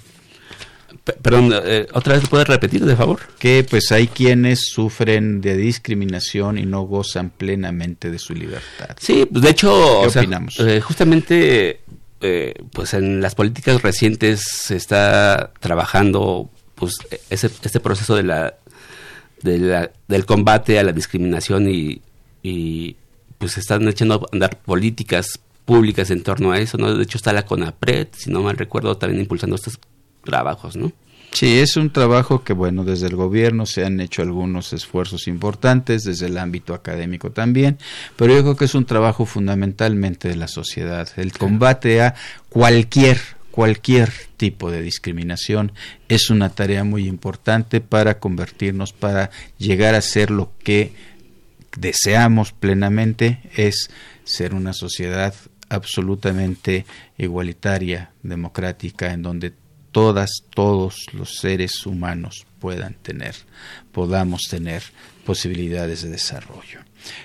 [1.04, 3.20] Perdón, eh, otra vez puedes repetir, de favor.
[3.38, 8.96] Que pues hay quienes sufren de discriminación y no gozan plenamente de su libertad.
[8.98, 10.04] Sí, pues de hecho,
[10.58, 11.80] eh, justamente,
[12.20, 16.94] eh, pues en las políticas recientes se está trabajando, pues
[17.30, 18.54] ese, este proceso de la,
[19.42, 22.00] del combate a la discriminación y,
[22.44, 22.96] y
[23.38, 26.94] pues se están echando a andar políticas públicas en torno a eso, ¿no?
[26.94, 29.78] De hecho está la CONAPRED, si no mal recuerdo, también impulsando estos
[30.24, 30.92] trabajos, ¿no?
[31.32, 36.04] Sí, es un trabajo que, bueno, desde el gobierno se han hecho algunos esfuerzos importantes,
[36.04, 37.78] desde el ámbito académico también,
[38.16, 42.14] pero yo creo que es un trabajo fundamentalmente de la sociedad, el combate a
[42.50, 43.18] cualquier
[43.50, 45.72] cualquier tipo de discriminación
[46.08, 50.92] es una tarea muy importante para convertirnos, para llegar a ser lo que
[51.76, 53.90] deseamos plenamente, es
[54.24, 55.34] ser una sociedad
[55.68, 56.86] absolutamente
[57.18, 59.52] igualitaria, democrática, en donde
[59.92, 63.34] todas, todos los seres humanos puedan tener,
[63.92, 64.82] podamos tener
[65.24, 66.80] posibilidades de desarrollo.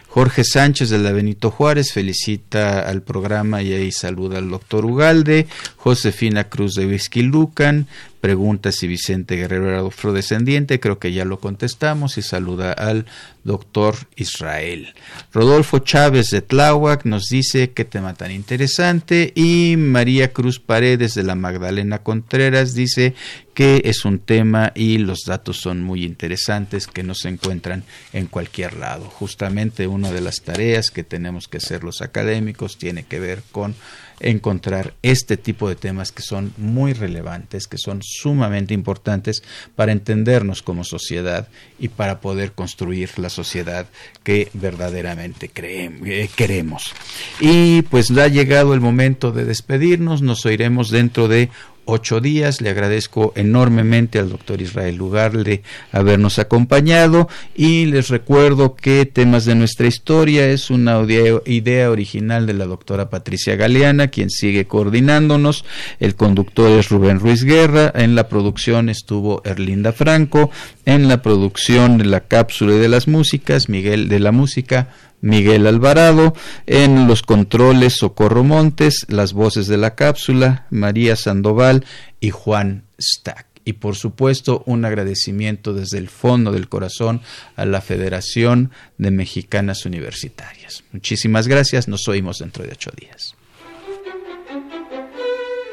[0.08, 5.48] Jorge Sánchez de la Benito Juárez felicita al programa y ahí saluda al doctor Ugalde.
[5.76, 7.88] Josefina Cruz de Whisky Lucan
[8.22, 13.06] pregunta si Vicente Guerrero era afrodescendiente, creo que ya lo contestamos y saluda al
[13.44, 14.94] doctor Israel.
[15.32, 21.24] Rodolfo Chávez de Tláhuac nos dice qué tema tan interesante y María Cruz Paredes de
[21.24, 23.14] la Magdalena Contreras dice
[23.54, 27.84] que es un tema y los datos son muy interesantes que no se encuentran
[28.14, 29.06] en cualquier lado.
[29.06, 33.76] Justamente una de las tareas que tenemos que hacer los académicos tiene que ver con
[34.20, 39.44] encontrar este tipo de temas que son muy relevantes, que son sumamente importantes
[39.76, 41.48] para entendernos como sociedad
[41.80, 43.88] y para poder construir la sociedad
[44.24, 46.94] que verdaderamente eh, queremos.
[47.40, 51.50] Y pues ha llegado el momento de despedirnos, nos oiremos dentro de
[51.88, 52.62] ocho días.
[52.62, 59.56] Le agradezco enormemente al doctor Israel Lugarle habernos acompañado y les recuerdo que Temas de
[59.56, 61.02] nuestra historia es una
[61.46, 65.66] idea original de la doctora Patricia Galeana, quien sigue coordinándonos.
[66.00, 67.92] El conductor es Rubén Ruiz Guerra.
[67.96, 70.52] En la producción estuvo Erlinda Franco.
[70.86, 74.90] En la producción de la cápsula de las músicas, Miguel de la Música.
[75.28, 76.34] Miguel Alvarado,
[76.68, 81.86] en los controles Socorro Montes, las voces de la cápsula, María Sandoval
[82.22, 83.46] y Juan Stack.
[83.66, 87.20] Y por supuesto un agradecimiento desde el fondo del corazón
[87.58, 90.86] a la Federación de Mexicanas Universitarias.
[90.94, 93.36] Muchísimas gracias, nos oímos dentro de ocho días.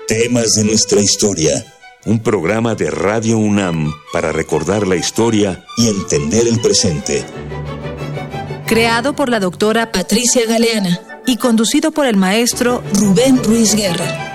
[0.08, 1.64] Temas de nuestra historia.
[2.06, 7.24] Un programa de Radio UNAM para recordar la historia y entender el presente
[8.66, 14.33] creado por la doctora Patricia Galeana y conducido por el maestro Rubén Ruiz Guerra.